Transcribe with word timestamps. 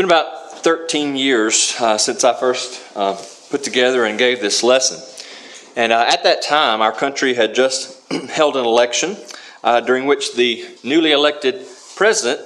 been 0.00 0.08
about 0.08 0.62
13 0.62 1.14
years 1.14 1.76
uh, 1.78 1.98
since 1.98 2.24
I 2.24 2.32
first 2.32 2.80
uh, 2.96 3.22
put 3.50 3.62
together 3.62 4.06
and 4.06 4.18
gave 4.18 4.40
this 4.40 4.62
lesson. 4.62 4.98
And 5.76 5.92
uh, 5.92 6.06
at 6.08 6.22
that 6.24 6.40
time, 6.40 6.80
our 6.80 6.90
country 6.90 7.34
had 7.34 7.54
just 7.54 8.10
held 8.30 8.56
an 8.56 8.64
election 8.64 9.18
uh, 9.62 9.82
during 9.82 10.06
which 10.06 10.36
the 10.36 10.66
newly 10.82 11.12
elected 11.12 11.66
president, 11.96 12.40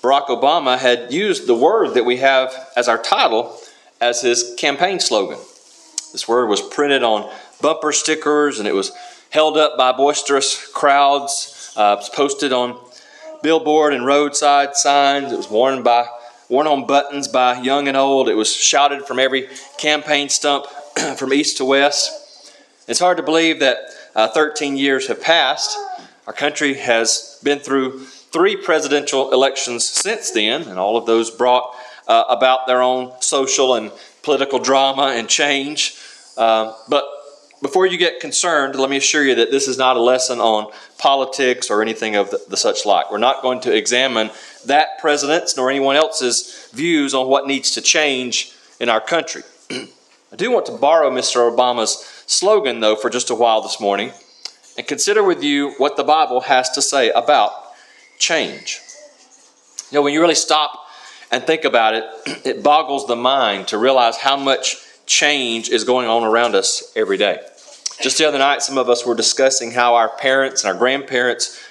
Barack 0.00 0.28
Obama, 0.28 0.78
had 0.78 1.12
used 1.12 1.46
the 1.46 1.54
word 1.54 1.92
that 1.92 2.06
we 2.06 2.16
have 2.16 2.54
as 2.78 2.88
our 2.88 2.96
title 2.96 3.60
as 4.00 4.22
his 4.22 4.54
campaign 4.56 4.98
slogan. 4.98 5.36
This 6.12 6.26
word 6.26 6.46
was 6.46 6.62
printed 6.62 7.02
on 7.02 7.30
bumper 7.60 7.92
stickers 7.92 8.58
and 8.58 8.66
it 8.66 8.74
was 8.74 8.90
held 9.28 9.58
up 9.58 9.76
by 9.76 9.92
boisterous 9.92 10.66
crowds. 10.72 11.74
Uh, 11.76 11.96
it 11.98 12.00
was 12.00 12.08
posted 12.08 12.54
on 12.54 12.80
billboard 13.42 13.92
and 13.92 14.06
roadside 14.06 14.76
signs. 14.76 15.30
It 15.30 15.36
was 15.36 15.50
worn 15.50 15.82
by 15.82 16.08
worn 16.48 16.66
on 16.66 16.86
buttons 16.86 17.28
by 17.28 17.60
young 17.60 17.88
and 17.88 17.96
old. 17.96 18.28
It 18.28 18.34
was 18.34 18.54
shouted 18.54 19.06
from 19.06 19.18
every 19.18 19.48
campaign 19.78 20.28
stump 20.28 20.66
from 21.16 21.32
east 21.32 21.56
to 21.58 21.64
west. 21.64 22.52
It's 22.88 23.00
hard 23.00 23.16
to 23.16 23.22
believe 23.22 23.60
that 23.60 23.78
uh, 24.14 24.28
13 24.28 24.76
years 24.76 25.08
have 25.08 25.20
passed. 25.20 25.76
Our 26.26 26.32
country 26.32 26.74
has 26.74 27.38
been 27.42 27.58
through 27.58 28.00
three 28.00 28.56
presidential 28.56 29.32
elections 29.32 29.86
since 29.86 30.30
then, 30.30 30.62
and 30.62 30.78
all 30.78 30.96
of 30.96 31.06
those 31.06 31.30
brought 31.30 31.74
uh, 32.06 32.24
about 32.28 32.66
their 32.66 32.82
own 32.82 33.12
social 33.20 33.74
and 33.74 33.90
political 34.22 34.58
drama 34.58 35.14
and 35.16 35.28
change. 35.28 35.96
Uh, 36.36 36.72
but 36.88 37.04
before 37.62 37.86
you 37.86 37.96
get 37.96 38.20
concerned, 38.20 38.74
let 38.74 38.90
me 38.90 38.98
assure 38.98 39.24
you 39.24 39.34
that 39.36 39.50
this 39.50 39.66
is 39.66 39.78
not 39.78 39.96
a 39.96 40.00
lesson 40.00 40.40
on 40.40 40.70
politics 40.98 41.70
or 41.70 41.80
anything 41.80 42.14
of 42.14 42.30
the, 42.30 42.40
the 42.48 42.56
such 42.56 42.84
like. 42.84 43.10
We're 43.10 43.18
not 43.18 43.42
going 43.42 43.60
to 43.60 43.74
examine 43.74 44.30
that 44.66 44.98
president's 44.98 45.56
nor 45.56 45.70
anyone 45.70 45.96
else's 45.96 46.68
views 46.72 47.14
on 47.14 47.28
what 47.28 47.46
needs 47.46 47.70
to 47.72 47.80
change 47.80 48.52
in 48.78 48.88
our 48.88 49.00
country. 49.00 49.42
I 49.70 50.36
do 50.36 50.50
want 50.50 50.66
to 50.66 50.72
borrow 50.72 51.10
Mr. 51.10 51.50
Obama's 51.50 52.24
slogan, 52.26 52.80
though, 52.80 52.96
for 52.96 53.08
just 53.08 53.30
a 53.30 53.34
while 53.34 53.62
this 53.62 53.80
morning 53.80 54.12
and 54.76 54.86
consider 54.86 55.22
with 55.22 55.42
you 55.42 55.72
what 55.78 55.96
the 55.96 56.04
Bible 56.04 56.42
has 56.42 56.70
to 56.70 56.82
say 56.82 57.10
about 57.10 57.52
change. 58.18 58.80
You 59.90 59.98
know, 59.98 60.02
when 60.02 60.12
you 60.12 60.20
really 60.20 60.34
stop 60.34 60.86
and 61.30 61.42
think 61.44 61.64
about 61.64 61.94
it, 61.94 62.04
it 62.44 62.62
boggles 62.62 63.06
the 63.06 63.16
mind 63.16 63.68
to 63.68 63.78
realize 63.78 64.18
how 64.18 64.36
much 64.36 64.76
change 65.06 65.68
is 65.68 65.84
going 65.84 66.08
on 66.08 66.24
around 66.24 66.54
us 66.54 66.92
every 66.96 67.16
day. 67.16 67.38
Just 68.00 68.18
the 68.18 68.26
other 68.26 68.38
night, 68.38 68.62
some 68.62 68.78
of 68.78 68.88
us 68.88 69.06
were 69.06 69.14
discussing 69.14 69.70
how 69.70 69.94
our 69.94 70.08
parents 70.08 70.62
and 70.62 70.72
our 70.72 70.78
grandparents, 70.78 71.62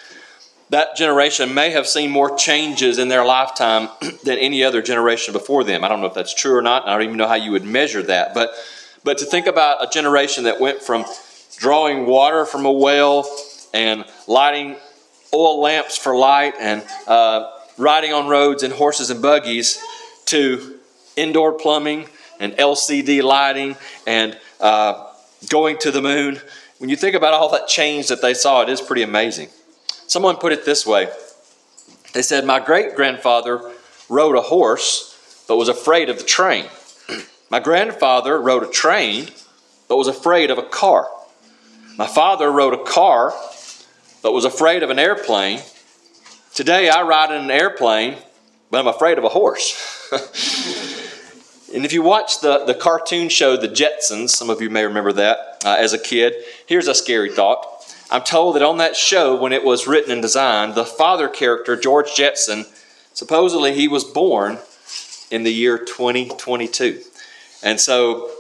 that 0.70 0.96
generation 0.96 1.54
may 1.54 1.70
have 1.70 1.88
seen 1.88 2.10
more 2.10 2.36
changes 2.36 2.98
in 2.98 3.10
their 3.10 3.24
lifetime 3.24 3.90
than 4.24 4.38
any 4.40 4.64
other 4.64 4.82
generation 4.82 5.34
before 5.34 5.64
them. 5.64 5.84
I 5.84 5.88
don't 5.88 6.02
know 6.02 6.08
if 6.08 6.16
that's 6.16 6.34
true 6.34 6.56
or 6.56 6.62
not. 6.62 6.88
I 6.88 6.94
don't 6.94 7.04
even 7.04 7.18
know 7.18 7.28
how 7.28 7.36
you 7.36 7.52
would 7.52 7.64
measure 7.64 8.02
that. 8.04 8.34
But, 8.34 8.52
but 9.04 9.20
to 9.20 9.26
think 9.26 9.46
about 9.46 9.84
a 9.84 9.90
generation 9.90 10.46
that 10.46 10.60
went 10.60 10.82
from 10.82 11.06
drawing 11.58 12.06
water 12.08 12.46
from 12.46 12.66
a 12.66 12.72
well 12.72 13.30
and 13.74 14.04
lighting 14.28 14.78
oil 15.34 15.62
lamps 15.62 15.98
for 15.98 16.16
light 16.16 16.56
and 16.60 16.84
uh, 17.08 17.52
riding 17.78 18.14
on 18.14 18.28
roads 18.28 18.64
in 18.64 18.72
horses 18.72 19.10
and 19.10 19.22
buggies 19.22 19.80
to 20.26 20.80
indoor 21.16 21.54
plumbing 21.54 22.08
and 22.40 22.54
LCD 22.54 23.22
lighting 23.22 23.76
and 24.08 24.38
uh, 24.60 25.12
going 25.46 25.78
to 25.80 25.92
the 25.92 26.02
moon. 26.02 26.40
When 26.78 26.90
you 26.90 26.96
think 26.96 27.16
about 27.16 27.34
all 27.34 27.50
that 27.50 27.68
change 27.68 28.08
that 28.08 28.22
they 28.22 28.34
saw, 28.34 28.62
it 28.62 28.70
is 28.70 28.82
pretty 28.82 29.04
amazing. 29.04 29.50
Someone 30.08 30.38
put 30.38 30.52
it 30.52 30.66
this 30.66 30.86
way 30.86 31.10
They 32.14 32.22
said, 32.22 32.46
My 32.46 32.60
great 32.60 32.96
grandfather 32.96 33.72
rode 34.10 34.36
a 34.36 34.42
horse, 34.42 35.46
but 35.48 35.58
was 35.58 35.70
afraid 35.70 36.10
of 36.10 36.18
the 36.18 36.24
train. 36.24 36.66
My 37.50 37.60
grandfather 37.60 38.40
rode 38.40 38.64
a 38.64 38.70
train, 38.70 39.30
but 39.88 39.98
was 39.98 40.08
afraid 40.08 40.52
of 40.52 40.58
a 40.58 40.64
car. 40.64 41.10
My 41.98 42.08
father 42.08 42.52
rode 42.52 42.74
a 42.74 42.84
car, 42.84 43.34
but 44.22 44.34
was 44.34 44.46
afraid 44.46 44.84
of 44.84 44.90
an 44.90 45.00
airplane. 45.00 45.62
Today 46.54 46.90
I 46.90 47.04
ride 47.04 47.32
in 47.32 47.44
an 47.44 47.52
airplane, 47.52 48.18
but 48.70 48.80
I'm 48.80 48.88
afraid 48.88 49.18
of 49.18 49.24
a 49.24 49.30
horse. 49.30 50.12
and 51.76 51.86
if 51.86 51.92
you 51.92 52.02
watch 52.02 52.40
the, 52.40 52.64
the 52.66 52.74
cartoon 52.74 53.30
show 53.30 53.58
The 53.58 53.68
Jetsons, 53.68 54.30
some 54.30 54.50
of 54.50 54.62
you 54.62 54.70
may 54.70 54.86
remember 54.86 55.12
that 55.14 55.62
uh, 55.66 55.76
as 55.78 55.94
a 55.94 56.00
kid, 56.00 56.34
here's 56.66 56.88
a 56.88 56.96
scary 56.96 57.32
thought. 57.32 57.66
I'm 58.10 58.24
told 58.24 58.56
that 58.56 58.62
on 58.62 58.78
that 58.78 58.96
show, 58.96 59.36
when 59.36 59.52
it 59.52 59.64
was 59.64 59.86
written 59.86 60.12
and 60.12 60.22
designed, 60.22 60.76
the 60.76 60.86
father 60.86 61.28
character, 61.28 61.76
George 61.76 62.16
Jetson, 62.16 62.66
supposedly 63.14 63.74
he 63.74 63.88
was 63.88 64.04
born 64.04 64.60
in 65.30 65.44
the 65.44 65.52
year 65.52 65.78
2022. 65.78 67.02
And 67.62 67.80
so 67.80 68.32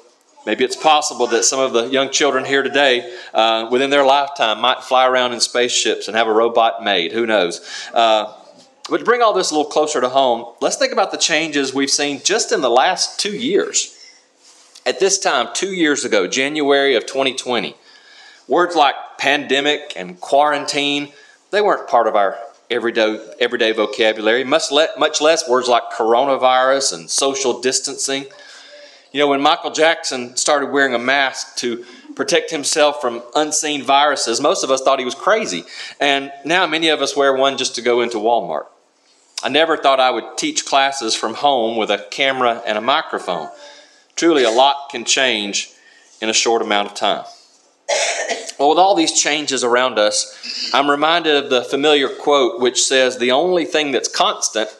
Maybe 0.45 0.63
it's 0.63 0.75
possible 0.75 1.25
that 1.27 1.43
some 1.43 1.59
of 1.59 1.73
the 1.73 1.87
young 1.87 2.11
children 2.11 2.45
here 2.45 2.61
today, 2.61 3.17
uh, 3.33 3.67
within 3.71 3.89
their 3.89 4.05
lifetime, 4.05 4.61
might 4.61 4.83
fly 4.83 5.07
around 5.07 5.33
in 5.33 5.39
spaceships 5.39 6.07
and 6.07 6.15
have 6.15 6.27
a 6.27 6.31
robot 6.31 6.83
made. 6.83 7.11
Who 7.13 7.25
knows? 7.25 7.67
Uh, 7.91 8.31
but 8.89 8.99
to 8.99 9.03
bring 9.03 9.21
all 9.21 9.33
this 9.33 9.51
a 9.51 9.55
little 9.55 9.69
closer 9.69 9.99
to 9.99 10.09
home, 10.09 10.53
let's 10.61 10.75
think 10.75 10.93
about 10.93 11.11
the 11.11 11.17
changes 11.17 11.73
we've 11.73 11.89
seen 11.89 12.21
just 12.23 12.51
in 12.51 12.61
the 12.61 12.69
last 12.69 13.19
two 13.19 13.35
years. 13.35 13.91
At 14.85 14.99
this 14.99 15.17
time, 15.17 15.47
two 15.53 15.73
years 15.73 16.05
ago, 16.05 16.27
January 16.27 16.95
of 16.95 17.07
2020, 17.07 17.75
words 18.47 18.75
like 18.75 18.93
pandemic 19.17 19.93
and 19.95 20.21
quarantine, 20.21 21.11
they 21.49 21.61
weren't 21.61 21.87
part 21.87 22.05
of 22.05 22.15
our 22.15 22.37
everyday, 22.69 23.19
everyday 23.39 23.71
vocabulary, 23.71 24.43
much, 24.43 24.71
le- 24.71 24.89
much 24.99 25.19
less 25.19 25.49
words 25.49 25.67
like 25.67 25.89
coronavirus 25.91 26.93
and 26.93 27.09
social 27.09 27.61
distancing. 27.61 28.25
You 29.11 29.19
know, 29.19 29.27
when 29.27 29.41
Michael 29.41 29.71
Jackson 29.71 30.35
started 30.35 30.69
wearing 30.69 30.93
a 30.93 30.99
mask 30.99 31.55
to 31.57 31.83
protect 32.15 32.51
himself 32.51 33.01
from 33.01 33.23
unseen 33.33 33.81
viruses, 33.81 34.39
most 34.39 34.63
of 34.63 34.69
us 34.69 34.81
thought 34.81 34.99
he 34.99 35.05
was 35.05 35.15
crazy. 35.15 35.63
And 35.99 36.31
now 36.43 36.67
many 36.67 36.89
of 36.89 37.01
us 37.01 37.15
wear 37.15 37.33
one 37.33 37.57
just 37.57 37.73
to 37.75 37.81
go 37.81 38.01
into 38.01 38.17
Walmart. 38.17 38.65
I 39.45 39.49
never 39.49 39.77
thought 39.77 39.99
I 39.99 40.09
would 40.09 40.39
teach 40.39 40.65
classes 40.65 41.13
from 41.13 41.35
home 41.35 41.77
with 41.77 41.91
a 41.91 42.03
camera 42.09 42.63
and 42.65 42.79
a 42.79 42.81
microphone. 42.81 43.47
Truly, 44.15 44.43
a 44.43 44.49
lot 44.49 44.89
can 44.89 45.05
change 45.05 45.69
in 46.19 46.29
a 46.29 46.33
short 46.33 46.63
amount 46.63 46.89
of 46.89 46.95
time. 46.95 47.25
Well, 48.57 48.69
with 48.69 48.79
all 48.79 48.95
these 48.95 49.21
changes 49.21 49.63
around 49.63 49.99
us, 49.99 50.71
I'm 50.73 50.89
reminded 50.89 51.35
of 51.35 51.51
the 51.51 51.63
familiar 51.63 52.09
quote 52.09 52.59
which 52.59 52.81
says, 52.81 53.19
The 53.19 53.29
only 53.29 53.65
thing 53.65 53.91
that's 53.91 54.07
constant 54.07 54.75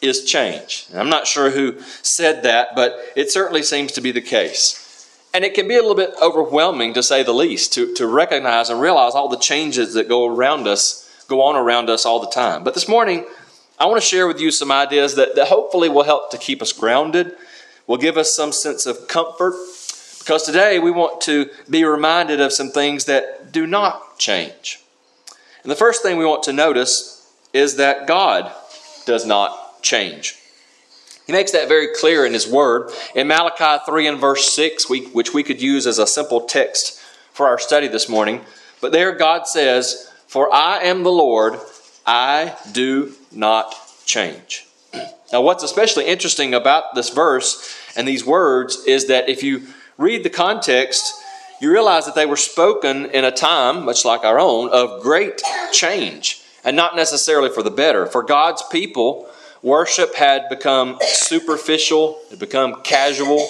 is 0.00 0.24
change. 0.24 0.86
I'm 0.94 1.10
not 1.10 1.26
sure 1.26 1.50
who 1.50 1.78
said 2.00 2.42
that, 2.44 2.68
but 2.74 2.98
it 3.16 3.30
certainly 3.30 3.62
seems 3.62 3.92
to 3.92 4.00
be 4.00 4.12
the 4.12 4.22
case. 4.22 5.20
And 5.34 5.44
it 5.44 5.52
can 5.52 5.68
be 5.68 5.74
a 5.76 5.82
little 5.82 5.94
bit 5.94 6.14
overwhelming, 6.22 6.94
to 6.94 7.02
say 7.02 7.22
the 7.22 7.34
least, 7.34 7.74
to, 7.74 7.92
to 7.96 8.06
recognize 8.06 8.70
and 8.70 8.80
realize 8.80 9.12
all 9.12 9.28
the 9.28 9.36
changes 9.36 9.92
that 9.92 10.08
go 10.08 10.26
around 10.26 10.66
us, 10.66 11.24
go 11.28 11.42
on 11.42 11.54
around 11.54 11.90
us 11.90 12.06
all 12.06 12.18
the 12.18 12.30
time. 12.30 12.64
But 12.64 12.72
this 12.72 12.88
morning, 12.88 13.26
I 13.80 13.86
want 13.86 13.98
to 13.98 14.06
share 14.06 14.26
with 14.26 14.38
you 14.38 14.50
some 14.50 14.70
ideas 14.70 15.14
that, 15.14 15.36
that 15.36 15.48
hopefully 15.48 15.88
will 15.88 16.02
help 16.02 16.30
to 16.32 16.38
keep 16.38 16.60
us 16.60 16.70
grounded, 16.70 17.32
will 17.86 17.96
give 17.96 18.18
us 18.18 18.36
some 18.36 18.52
sense 18.52 18.84
of 18.84 19.08
comfort, 19.08 19.54
because 20.18 20.42
today 20.42 20.78
we 20.78 20.90
want 20.90 21.22
to 21.22 21.48
be 21.70 21.82
reminded 21.84 22.42
of 22.42 22.52
some 22.52 22.70
things 22.70 23.06
that 23.06 23.52
do 23.52 23.66
not 23.66 24.18
change. 24.18 24.80
And 25.62 25.72
the 25.72 25.76
first 25.76 26.02
thing 26.02 26.18
we 26.18 26.26
want 26.26 26.42
to 26.42 26.52
notice 26.52 27.34
is 27.54 27.76
that 27.76 28.06
God 28.06 28.52
does 29.06 29.24
not 29.24 29.82
change. 29.82 30.36
He 31.26 31.32
makes 31.32 31.52
that 31.52 31.66
very 31.66 31.88
clear 31.94 32.26
in 32.26 32.34
his 32.34 32.46
word. 32.46 32.90
In 33.14 33.28
Malachi 33.28 33.82
3 33.86 34.06
and 34.08 34.20
verse 34.20 34.52
6, 34.52 34.90
we, 34.90 35.06
which 35.06 35.32
we 35.32 35.42
could 35.42 35.62
use 35.62 35.86
as 35.86 35.98
a 35.98 36.06
simple 36.06 36.42
text 36.42 37.00
for 37.32 37.46
our 37.46 37.58
study 37.58 37.88
this 37.88 38.10
morning, 38.10 38.42
but 38.82 38.92
there 38.92 39.12
God 39.12 39.46
says, 39.46 40.12
For 40.26 40.52
I 40.52 40.80
am 40.80 41.02
the 41.02 41.10
Lord, 41.10 41.58
I 42.04 42.56
do 42.72 43.14
not 43.32 43.74
change. 44.04 44.66
Now, 45.32 45.42
what's 45.42 45.62
especially 45.62 46.06
interesting 46.06 46.54
about 46.54 46.94
this 46.94 47.10
verse 47.10 47.76
and 47.96 48.06
these 48.06 48.24
words 48.24 48.84
is 48.86 49.06
that 49.06 49.28
if 49.28 49.42
you 49.42 49.62
read 49.96 50.24
the 50.24 50.30
context, 50.30 51.14
you 51.60 51.70
realize 51.70 52.06
that 52.06 52.14
they 52.14 52.26
were 52.26 52.36
spoken 52.36 53.06
in 53.06 53.24
a 53.24 53.30
time, 53.30 53.84
much 53.84 54.04
like 54.04 54.24
our 54.24 54.40
own, 54.40 54.70
of 54.70 55.02
great 55.02 55.42
change, 55.72 56.42
and 56.64 56.74
not 56.74 56.96
necessarily 56.96 57.50
for 57.50 57.62
the 57.62 57.70
better. 57.70 58.06
For 58.06 58.22
God's 58.22 58.62
people, 58.72 59.30
Worship 59.62 60.14
had 60.14 60.48
become 60.48 60.98
superficial, 61.02 62.18
it 62.26 62.30
had 62.30 62.38
become 62.38 62.80
casual. 62.82 63.46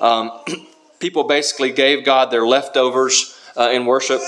Um, 0.00 0.30
people 1.00 1.24
basically 1.24 1.72
gave 1.72 2.04
God 2.04 2.30
their 2.30 2.46
leftovers 2.46 3.36
uh, 3.56 3.70
in 3.72 3.84
worship. 3.84 4.20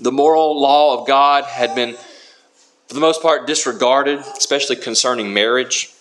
The 0.00 0.10
moral 0.10 0.60
law 0.60 1.00
of 1.00 1.06
God 1.06 1.44
had 1.44 1.76
been, 1.76 1.96
for 2.90 2.94
the 2.94 3.00
most 3.00 3.22
part, 3.22 3.46
disregarded, 3.46 4.18
especially 4.18 4.74
concerning 4.74 5.32
marriage. 5.32 5.92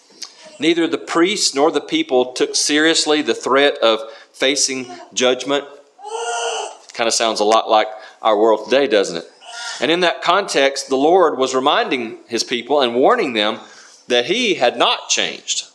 Neither 0.59 0.87
the 0.87 0.97
priests 0.97 1.53
nor 1.53 1.69
the 1.69 1.81
people 1.81 2.33
took 2.33 2.55
seriously 2.55 3.21
the 3.21 3.35
threat 3.35 3.77
of 3.77 3.99
facing 4.33 4.87
judgment. 5.13 5.65
Kind 6.93 7.07
of 7.07 7.13
sounds 7.13 7.41
a 7.41 7.43
lot 7.43 7.69
like 7.69 7.85
our 8.23 8.35
world 8.35 8.65
today, 8.65 8.87
doesn't 8.87 9.17
it? 9.17 9.25
And 9.79 9.91
in 9.91 9.99
that 9.99 10.23
context, 10.23 10.89
the 10.89 10.95
Lord 10.95 11.37
was 11.37 11.53
reminding 11.53 12.17
his 12.27 12.43
people 12.43 12.81
and 12.81 12.95
warning 12.95 13.33
them 13.33 13.59
that 14.07 14.25
he 14.25 14.55
had 14.55 14.75
not 14.75 15.09
changed. 15.09 15.67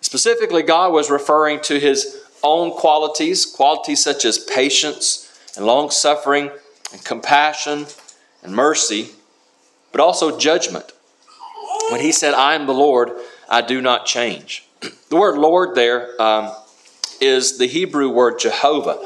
Specifically, 0.00 0.62
God 0.62 0.90
was 0.90 1.10
referring 1.10 1.60
to 1.64 1.78
his 1.78 2.18
own 2.42 2.70
qualities, 2.70 3.44
qualities 3.44 4.02
such 4.02 4.24
as 4.24 4.38
patience 4.38 5.30
and 5.54 5.66
long 5.66 5.90
suffering 5.90 6.50
and 6.94 7.04
compassion 7.04 7.84
and 8.42 8.54
mercy, 8.54 9.10
but 9.92 10.00
also 10.00 10.38
judgment. 10.38 10.92
When 11.90 12.00
he 12.00 12.12
said, 12.12 12.34
I 12.34 12.54
am 12.54 12.66
the 12.66 12.74
Lord, 12.74 13.10
I 13.48 13.62
do 13.62 13.80
not 13.80 14.06
change. 14.06 14.66
The 15.10 15.16
word 15.16 15.38
Lord 15.38 15.74
there 15.74 16.20
um, 16.22 16.54
is 17.20 17.58
the 17.58 17.66
Hebrew 17.66 18.08
word 18.10 18.38
Jehovah. 18.38 18.98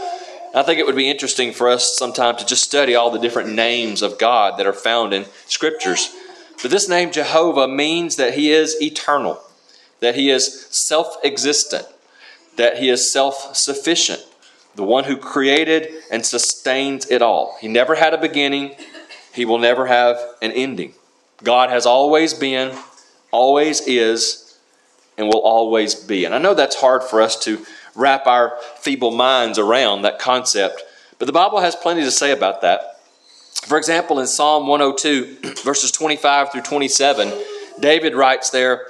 I 0.55 0.63
think 0.63 0.79
it 0.79 0.87
would 0.87 0.95
be 0.95 1.11
interesting 1.11 1.53
for 1.53 1.69
us 1.69 1.97
sometime 1.97 2.37
to 2.37 2.45
just 2.45 2.63
study 2.63 2.95
all 2.95 3.11
the 3.11 3.19
different 3.19 3.55
names 3.55 4.03
of 4.03 4.19
God 4.19 4.59
that 4.59 4.67
are 4.67 4.75
found 4.75 5.15
in 5.15 5.25
scriptures. 5.47 6.15
But 6.63 6.71
this 6.71 6.89
name 6.89 7.11
Jehovah 7.11 7.67
means 7.67 8.17
that 8.17 8.35
he 8.35 8.53
is 8.53 8.81
eternal, 8.81 9.43
that 10.01 10.15
he 10.15 10.31
is 10.31 10.67
self 10.71 11.17
existent, 11.25 11.87
that 12.57 12.79
he 12.79 12.89
is 12.89 13.13
self 13.13 13.57
sufficient, 13.57 14.23
the 14.77 14.85
one 14.85 15.05
who 15.05 15.17
created 15.17 15.89
and 16.11 16.25
sustains 16.25 17.11
it 17.11 17.21
all. 17.23 17.57
He 17.61 17.67
never 17.67 17.97
had 17.97 18.15
a 18.15 18.19
beginning, 18.19 18.77
he 19.35 19.45
will 19.45 19.59
never 19.59 19.87
have 19.87 20.19
an 20.41 20.53
ending. 20.53 20.95
God 21.43 21.69
has 21.71 21.87
always 21.87 22.33
been, 22.33 22.77
always 23.31 23.81
is, 23.87 24.59
and 25.19 25.27
will 25.27 25.43
always 25.43 25.95
be. 25.95 26.25
And 26.25 26.35
I 26.35 26.39
know 26.39 26.55
that's 26.55 26.77
hard 26.77 27.03
for 27.03 27.21
us 27.21 27.43
to 27.45 27.65
wrap 27.95 28.27
our 28.27 28.57
feeble 28.79 29.11
minds 29.11 29.59
around 29.59 30.03
that 30.03 30.19
concept. 30.19 30.83
But 31.19 31.27
the 31.27 31.33
Bible 31.33 31.61
has 31.61 31.77
plenty 31.77 32.03
to 32.03 32.11
say 32.11 32.33
about 32.33 32.63
that. 32.63 33.01
For 33.67 33.79
example, 33.79 34.21
in 34.21 34.27
Psalm 34.27 34.67
102, 34.67 35.55
verses 35.65 35.91
25 35.91 36.53
through 36.53 36.63
27, 36.63 37.33
David 37.81 38.15
writes 38.15 38.51
there, 38.51 38.87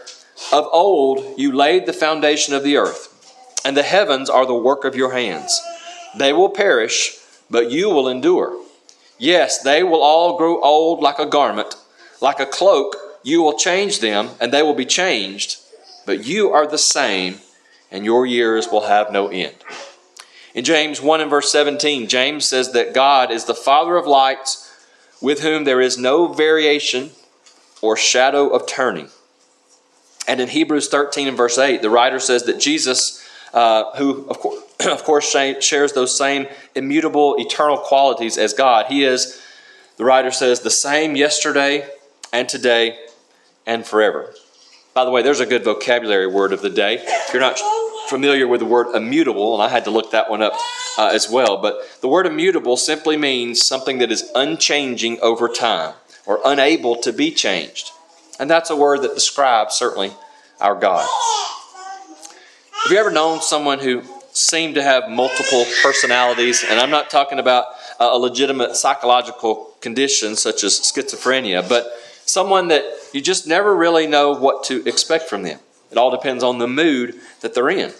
Of 0.53 0.67
old 0.73 1.39
you 1.39 1.53
laid 1.53 1.87
the 1.87 1.93
foundation 1.93 2.55
of 2.55 2.65
the 2.65 2.77
earth, 2.77 3.11
and 3.65 3.77
the 3.77 3.83
heavens 3.83 4.29
are 4.29 4.47
the 4.47 4.55
work 4.55 4.85
of 4.85 4.97
your 4.97 5.13
hands. 5.13 5.61
They 6.17 6.33
will 6.33 6.51
perish, 6.51 7.17
but 7.51 7.71
you 7.71 7.89
will 7.91 8.09
endure. 8.09 8.64
Yes, 9.19 9.63
they 9.63 9.83
will 9.83 10.03
all 10.03 10.37
grow 10.37 10.61
old 10.61 11.01
like 11.01 11.19
a 11.19 11.27
garment, 11.27 11.75
like 12.21 12.41
a 12.41 12.47
cloak. 12.47 12.97
You 13.23 13.43
will 13.43 13.57
change 13.57 14.01
them, 14.01 14.31
and 14.41 14.53
they 14.53 14.63
will 14.63 14.75
be 14.75 14.85
changed, 14.85 15.59
but 16.05 16.25
you 16.25 16.51
are 16.51 16.67
the 16.67 16.79
same 16.79 17.41
and 17.95 18.05
your 18.05 18.27
years 18.27 18.69
will 18.71 18.87
have 18.87 19.13
no 19.13 19.29
end. 19.29 19.55
In 20.53 20.65
James 20.65 21.01
1 21.01 21.21
and 21.21 21.31
verse 21.31 21.51
17, 21.53 22.09
James 22.09 22.45
says 22.45 22.73
that 22.73 22.93
God 22.93 23.31
is 23.31 23.45
the 23.45 23.55
Father 23.55 23.97
of 23.97 24.07
lights 24.07 24.73
with 25.23 25.41
whom 25.41 25.63
there 25.63 25.81
is 25.81 25.97
no 25.97 26.33
variation 26.33 27.11
or 27.81 27.97
shadow 27.97 28.49
of 28.49 28.67
turning. 28.67 29.11
And 30.27 30.41
in 30.41 30.49
Hebrews 30.49 30.89
13 30.89 31.29
and 31.29 31.37
verse 31.37 31.57
8, 31.57 31.83
the 31.83 31.91
writer 31.91 32.19
says 32.19 32.45
that 32.45 32.59
Jesus, 32.59 33.25
uh, 33.53 33.97
who 33.97 34.27
of 34.29 34.41
course, 34.41 34.64
of 34.91 35.05
course 35.05 35.29
shares 35.61 35.93
those 35.93 36.17
same 36.17 36.47
immutable, 36.75 37.37
eternal 37.39 37.79
qualities 37.79 38.39
as 38.39 38.53
God, 38.53 38.87
he 38.87 39.05
is, 39.05 39.41
the 39.97 40.05
writer 40.05 40.31
says, 40.31 40.61
the 40.61 40.71
same 40.71 41.17
yesterday 41.17 41.89
and 42.33 42.49
today 42.49 42.99
and 43.67 43.87
forever. 43.87 44.35
By 44.93 45.05
the 45.05 45.11
way, 45.11 45.23
there's 45.23 45.41
a 45.41 45.47
good 45.47 45.65
vocabulary 45.65 46.27
word 46.27 46.53
of 46.53 46.63
the 46.63 46.71
day. 46.71 46.97
If 46.97 47.33
you're 47.33 47.41
not 47.41 47.59
familiar 48.09 48.47
with 48.47 48.61
the 48.61 48.67
word 48.67 48.95
immutable, 48.95 49.55
and 49.55 49.63
I 49.63 49.69
had 49.69 49.85
to 49.85 49.91
look 49.91 50.11
that 50.11 50.31
one 50.31 50.43
up 50.43 50.53
uh, 50.99 51.11
as 51.13 51.29
well. 51.29 51.61
But 51.61 51.81
the 52.01 52.09
word 52.09 52.27
immutable 52.27 52.77
simply 52.77 53.17
means 53.17 53.67
something 53.67 53.99
that 53.99 54.13
is 54.13 54.31
unchanging 54.35 55.21
over 55.21 55.49
time 55.49 55.95
or 56.27 56.41
unable 56.45 56.97
to 56.97 57.13
be 57.13 57.31
changed. 57.31 57.91
And 58.39 58.51
that's 58.51 58.71
a 58.71 58.77
word 58.77 59.03
that 59.03 59.15
describes 59.15 59.75
certainly 59.75 60.13
our 60.61 60.75
God. 60.75 61.09
Have 62.85 62.93
you 62.93 62.99
ever 62.99 63.11
known 63.11 63.41
someone 63.41 63.79
who 63.79 64.03
seemed 64.35 64.75
to 64.75 64.83
have 64.83 65.09
multiple 65.09 65.65
personalities? 65.83 66.65
And 66.69 66.79
I'm 66.79 66.91
not 66.91 67.11
talking 67.11 67.39
about 67.39 67.67
a 67.99 68.19
legitimate 68.19 68.77
psychological 68.77 69.75
condition 69.81 70.37
such 70.37 70.63
as 70.65 70.79
schizophrenia, 70.81 71.67
but 71.69 71.87
someone 72.27 72.69
that 72.69 72.85
you 73.13 73.21
just 73.21 73.47
never 73.47 73.75
really 73.75 74.07
know 74.07 74.33
what 74.33 74.65
to 74.65 74.87
expect 74.87 75.29
from 75.29 75.43
them. 75.43 75.61
It 75.91 75.99
all 75.99 76.11
depends 76.11 76.43
on 76.43 76.59
the 76.59 76.67
mood 76.67 77.15
that 77.41 77.55
they're 77.55 77.71
in. 77.71 77.93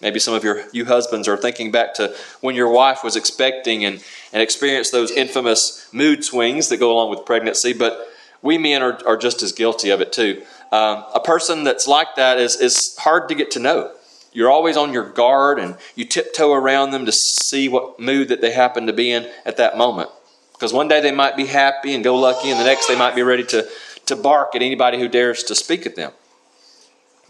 Maybe 0.00 0.20
some 0.20 0.34
of 0.34 0.44
your 0.44 0.64
you 0.72 0.84
husbands 0.84 1.26
are 1.26 1.36
thinking 1.36 1.72
back 1.72 1.94
to 1.94 2.14
when 2.40 2.54
your 2.54 2.70
wife 2.70 3.02
was 3.02 3.16
expecting 3.16 3.84
and, 3.84 4.02
and 4.32 4.42
experienced 4.42 4.92
those 4.92 5.10
infamous 5.10 5.88
mood 5.92 6.24
swings 6.24 6.68
that 6.68 6.76
go 6.76 6.92
along 6.92 7.10
with 7.10 7.24
pregnancy, 7.24 7.72
but 7.72 8.06
we 8.42 8.58
men 8.58 8.82
are, 8.82 9.00
are 9.06 9.16
just 9.16 9.42
as 9.42 9.52
guilty 9.52 9.90
of 9.90 10.00
it 10.00 10.12
too. 10.12 10.42
Um, 10.70 11.04
a 11.14 11.20
person 11.20 11.64
that's 11.64 11.88
like 11.88 12.14
that 12.16 12.38
is, 12.38 12.56
is 12.56 12.96
hard 12.98 13.28
to 13.30 13.34
get 13.34 13.50
to 13.52 13.58
know. 13.58 13.90
You're 14.32 14.50
always 14.50 14.76
on 14.76 14.92
your 14.92 15.08
guard 15.08 15.58
and 15.58 15.76
you 15.94 16.04
tiptoe 16.04 16.52
around 16.52 16.90
them 16.90 17.06
to 17.06 17.12
see 17.12 17.68
what 17.68 17.98
mood 17.98 18.28
that 18.28 18.40
they 18.40 18.52
happen 18.52 18.86
to 18.86 18.92
be 18.92 19.10
in 19.10 19.28
at 19.44 19.56
that 19.56 19.76
moment. 19.78 20.10
Because 20.52 20.72
one 20.72 20.88
day 20.88 21.00
they 21.00 21.12
might 21.12 21.36
be 21.36 21.46
happy 21.46 21.94
and 21.94 22.02
go 22.02 22.16
lucky, 22.16 22.50
and 22.50 22.58
the 22.58 22.64
next 22.64 22.88
they 22.88 22.98
might 22.98 23.14
be 23.14 23.22
ready 23.22 23.44
to, 23.44 23.68
to 24.06 24.16
bark 24.16 24.56
at 24.56 24.62
anybody 24.62 24.98
who 24.98 25.06
dares 25.06 25.44
to 25.44 25.54
speak 25.54 25.86
at 25.86 25.94
them. 25.94 26.10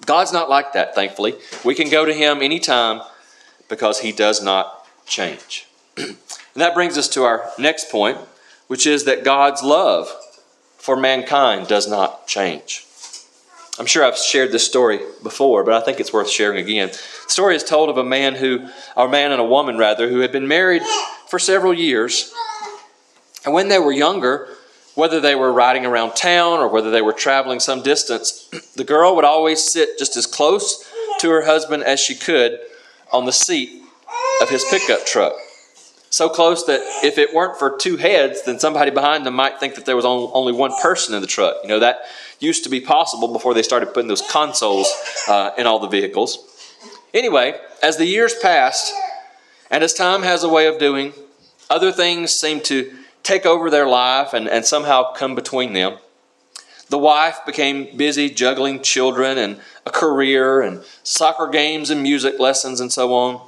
God's 0.07 0.33
not 0.33 0.49
like 0.49 0.73
that, 0.73 0.95
thankfully. 0.95 1.35
We 1.63 1.75
can 1.75 1.91
go 1.91 2.07
to 2.07 2.15
Him 2.15 2.41
anytime 2.41 3.03
because 3.69 4.01
He 4.01 4.13
does 4.13 4.43
not 4.43 4.87
change. 5.05 5.67
and 5.99 6.17
that 6.55 6.73
brings 6.75 6.97
us 6.97 7.07
to 7.09 7.25
our 7.25 7.51
next 7.59 7.91
point, 7.91 8.17
which 8.67 8.87
is 8.87 9.05
that 9.05 9.25
God's 9.25 9.63
love 9.63 10.09
for 10.79 10.97
mankind 10.97 11.69
does 11.69 11.87
not 11.87 12.27
change. 12.27 12.87
I'm 13.79 13.87
sure 13.87 14.05
I've 14.05 14.19
shared 14.19 14.51
this 14.51 14.67
story 14.67 15.01
before, 15.23 15.63
but 15.63 15.75
I 15.75 15.81
think 15.81 16.01
it's 16.01 16.13
worth 16.13 16.29
sharing 16.29 16.59
again. 16.59 16.89
The 16.89 17.31
story 17.31 17.55
is 17.55 17.63
told 17.63 17.89
of 17.89 17.97
a 17.97 18.05
man 18.05 18.35
who, 18.35 18.69
or 18.97 19.07
a 19.07 19.11
man 19.11 19.31
and 19.31 19.41
a 19.41 19.45
woman 19.45 19.79
rather, 19.79 20.09
who 20.09 20.19
had 20.19 20.33
been 20.33 20.49
married 20.49 20.83
for 21.29 21.39
several 21.39 21.73
years. 21.73 22.33
And 23.45 23.55
when 23.55 23.69
they 23.69 23.79
were 23.79 23.93
younger, 23.93 24.49
whether 24.97 25.21
they 25.21 25.37
were 25.37 25.53
riding 25.53 25.87
around 25.87 26.17
town 26.17 26.59
or 26.59 26.69
whether 26.69 26.91
they 26.91 27.03
were 27.03 27.13
traveling 27.13 27.61
some 27.61 27.83
distance, 27.83 28.51
the 28.77 28.83
girl 28.83 29.15
would 29.15 29.25
always 29.25 29.63
sit 29.63 29.97
just 29.97 30.17
as 30.17 30.27
close 30.27 30.91
to 31.21 31.31
her 31.31 31.45
husband 31.45 31.85
as 31.85 32.01
she 32.01 32.17
could 32.17 32.59
on 33.13 33.27
the 33.27 33.33
seat 33.33 33.83
of 34.43 34.51
his 34.51 34.65
pickup 34.71 35.07
truck. 35.07 35.35
So 36.11 36.29
close 36.29 36.65
that 36.67 36.81
if 37.05 37.19
it 37.19 37.35
weren't 37.35 37.59
for 37.59 37.77
two 37.77 37.97
heads, 37.97 38.43
then 38.45 38.59
somebody 38.59 38.91
behind 38.91 39.27
them 39.27 39.35
might 39.35 39.61
think 39.61 39.75
that 39.75 39.85
there 39.85 39.97
was 39.97 40.07
only 40.07 40.53
one 40.53 40.73
person 40.81 41.15
in 41.15 41.21
the 41.21 41.27
truck. 41.27 41.57
You 41.63 41.69
know, 41.69 41.81
that 41.81 42.01
used 42.41 42.65
to 42.65 42.71
be 42.71 42.81
possible 42.81 43.29
before 43.33 43.53
they 43.53 43.63
started 43.63 43.93
putting 43.93 44.09
those 44.09 44.23
consoles 44.23 44.91
uh, 45.29 45.51
in 45.59 45.67
all 45.67 45.79
the 45.79 45.89
vehicles. 45.89 46.45
Anyway, 47.13 47.55
as 47.83 47.97
the 47.97 48.07
years 48.07 48.35
passed, 48.35 48.95
and 49.71 49.85
as 49.85 49.93
time 49.93 50.23
has 50.23 50.45
a 50.45 50.49
way 50.49 50.67
of 50.67 50.79
doing, 50.79 51.13
other 51.69 51.93
things 51.93 52.33
seem 52.33 52.61
to 52.63 52.91
take 53.23 53.45
over 53.45 53.69
their 53.69 53.87
life 53.87 54.33
and, 54.33 54.49
and 54.49 54.65
somehow 54.65 55.13
come 55.13 55.35
between 55.35 55.75
them. 55.75 55.99
The 56.89 56.99
wife 56.99 57.41
became 57.45 57.99
busy 57.99 58.31
juggling 58.31 58.81
children 58.83 59.37
and 59.37 59.61
a 59.85 59.91
career 59.91 60.63
and 60.63 60.83
soccer 61.03 61.49
games 61.49 61.91
and 61.91 62.03
music 62.03 62.39
lessons 62.39 62.81
and 62.81 62.91
so 62.91 63.13
on 63.13 63.47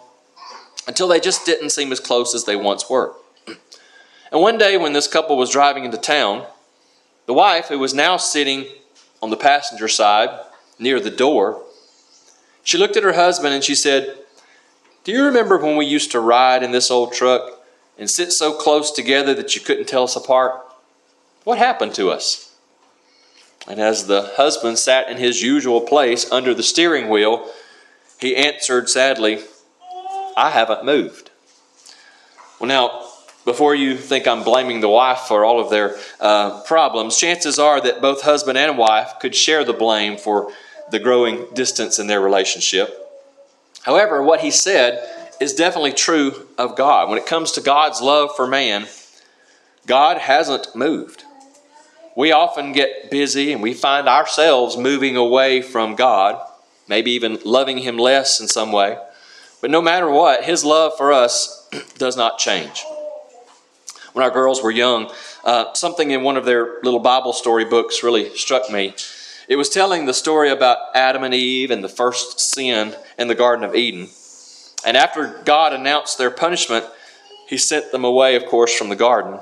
until 0.90 1.06
they 1.06 1.20
just 1.20 1.46
didn't 1.46 1.70
seem 1.70 1.92
as 1.92 2.00
close 2.00 2.34
as 2.34 2.46
they 2.46 2.56
once 2.56 2.90
were. 2.90 3.14
And 3.46 4.42
one 4.42 4.58
day, 4.58 4.76
when 4.76 4.92
this 4.92 5.06
couple 5.06 5.36
was 5.36 5.48
driving 5.48 5.84
into 5.84 5.96
town, 5.96 6.44
the 7.26 7.32
wife, 7.32 7.68
who 7.68 7.78
was 7.78 7.94
now 7.94 8.16
sitting 8.16 8.66
on 9.22 9.30
the 9.30 9.36
passenger 9.36 9.86
side 9.86 10.30
near 10.80 10.98
the 10.98 11.08
door, 11.08 11.62
she 12.64 12.76
looked 12.76 12.96
at 12.96 13.04
her 13.04 13.12
husband 13.12 13.54
and 13.54 13.62
she 13.62 13.76
said, 13.76 14.18
Do 15.04 15.12
you 15.12 15.22
remember 15.22 15.58
when 15.58 15.76
we 15.76 15.86
used 15.86 16.10
to 16.10 16.18
ride 16.18 16.64
in 16.64 16.72
this 16.72 16.90
old 16.90 17.12
truck 17.12 17.62
and 17.96 18.10
sit 18.10 18.32
so 18.32 18.52
close 18.52 18.90
together 18.90 19.32
that 19.34 19.54
you 19.54 19.60
couldn't 19.60 19.86
tell 19.86 20.02
us 20.02 20.16
apart? 20.16 20.60
What 21.44 21.58
happened 21.58 21.94
to 21.94 22.10
us? 22.10 22.52
And 23.68 23.78
as 23.78 24.08
the 24.08 24.32
husband 24.34 24.80
sat 24.80 25.08
in 25.08 25.18
his 25.18 25.40
usual 25.40 25.82
place 25.82 26.28
under 26.32 26.52
the 26.52 26.64
steering 26.64 27.08
wheel, 27.08 27.48
he 28.18 28.34
answered 28.34 28.90
sadly, 28.90 29.44
I 30.40 30.48
haven't 30.48 30.86
moved. 30.86 31.30
Well, 32.58 32.68
now, 32.68 33.06
before 33.44 33.74
you 33.74 33.94
think 33.94 34.26
I'm 34.26 34.42
blaming 34.42 34.80
the 34.80 34.88
wife 34.88 35.20
for 35.28 35.44
all 35.44 35.60
of 35.60 35.68
their 35.68 35.96
uh, 36.18 36.62
problems, 36.62 37.18
chances 37.18 37.58
are 37.58 37.78
that 37.82 38.00
both 38.00 38.22
husband 38.22 38.56
and 38.56 38.78
wife 38.78 39.12
could 39.20 39.34
share 39.34 39.64
the 39.64 39.74
blame 39.74 40.16
for 40.16 40.50
the 40.90 40.98
growing 40.98 41.46
distance 41.52 41.98
in 41.98 42.06
their 42.06 42.22
relationship. 42.22 42.88
However, 43.82 44.22
what 44.22 44.40
he 44.40 44.50
said 44.50 45.06
is 45.42 45.52
definitely 45.52 45.92
true 45.92 46.46
of 46.56 46.74
God. 46.74 47.10
When 47.10 47.18
it 47.18 47.26
comes 47.26 47.52
to 47.52 47.60
God's 47.60 48.00
love 48.00 48.30
for 48.34 48.46
man, 48.46 48.86
God 49.86 50.16
hasn't 50.16 50.74
moved. 50.74 51.24
We 52.16 52.32
often 52.32 52.72
get 52.72 53.10
busy 53.10 53.52
and 53.52 53.62
we 53.62 53.74
find 53.74 54.08
ourselves 54.08 54.78
moving 54.78 55.16
away 55.16 55.60
from 55.60 55.96
God, 55.96 56.40
maybe 56.88 57.10
even 57.10 57.38
loving 57.44 57.76
Him 57.76 57.98
less 57.98 58.40
in 58.40 58.48
some 58.48 58.72
way. 58.72 58.96
But 59.60 59.70
no 59.70 59.82
matter 59.82 60.08
what, 60.08 60.44
His 60.44 60.64
love 60.64 60.92
for 60.96 61.12
us 61.12 61.68
does 61.98 62.16
not 62.16 62.38
change. 62.38 62.84
When 64.12 64.24
our 64.24 64.30
girls 64.30 64.62
were 64.62 64.70
young, 64.70 65.12
uh, 65.44 65.72
something 65.74 66.10
in 66.10 66.22
one 66.22 66.36
of 66.36 66.44
their 66.44 66.80
little 66.82 67.00
Bible 67.00 67.32
story 67.32 67.64
books 67.64 68.02
really 68.02 68.34
struck 68.36 68.70
me. 68.70 68.94
It 69.48 69.56
was 69.56 69.68
telling 69.68 70.06
the 70.06 70.14
story 70.14 70.50
about 70.50 70.78
Adam 70.94 71.24
and 71.24 71.34
Eve 71.34 71.70
and 71.70 71.82
the 71.82 71.88
first 71.88 72.40
sin 72.40 72.94
in 73.18 73.28
the 73.28 73.34
Garden 73.34 73.64
of 73.64 73.74
Eden. 73.74 74.08
And 74.84 74.96
after 74.96 75.40
God 75.44 75.72
announced 75.72 76.18
their 76.18 76.30
punishment, 76.30 76.86
he 77.48 77.58
sent 77.58 77.92
them 77.92 78.04
away, 78.04 78.36
of 78.36 78.46
course, 78.46 78.76
from 78.76 78.88
the 78.88 78.96
garden. 78.96 79.38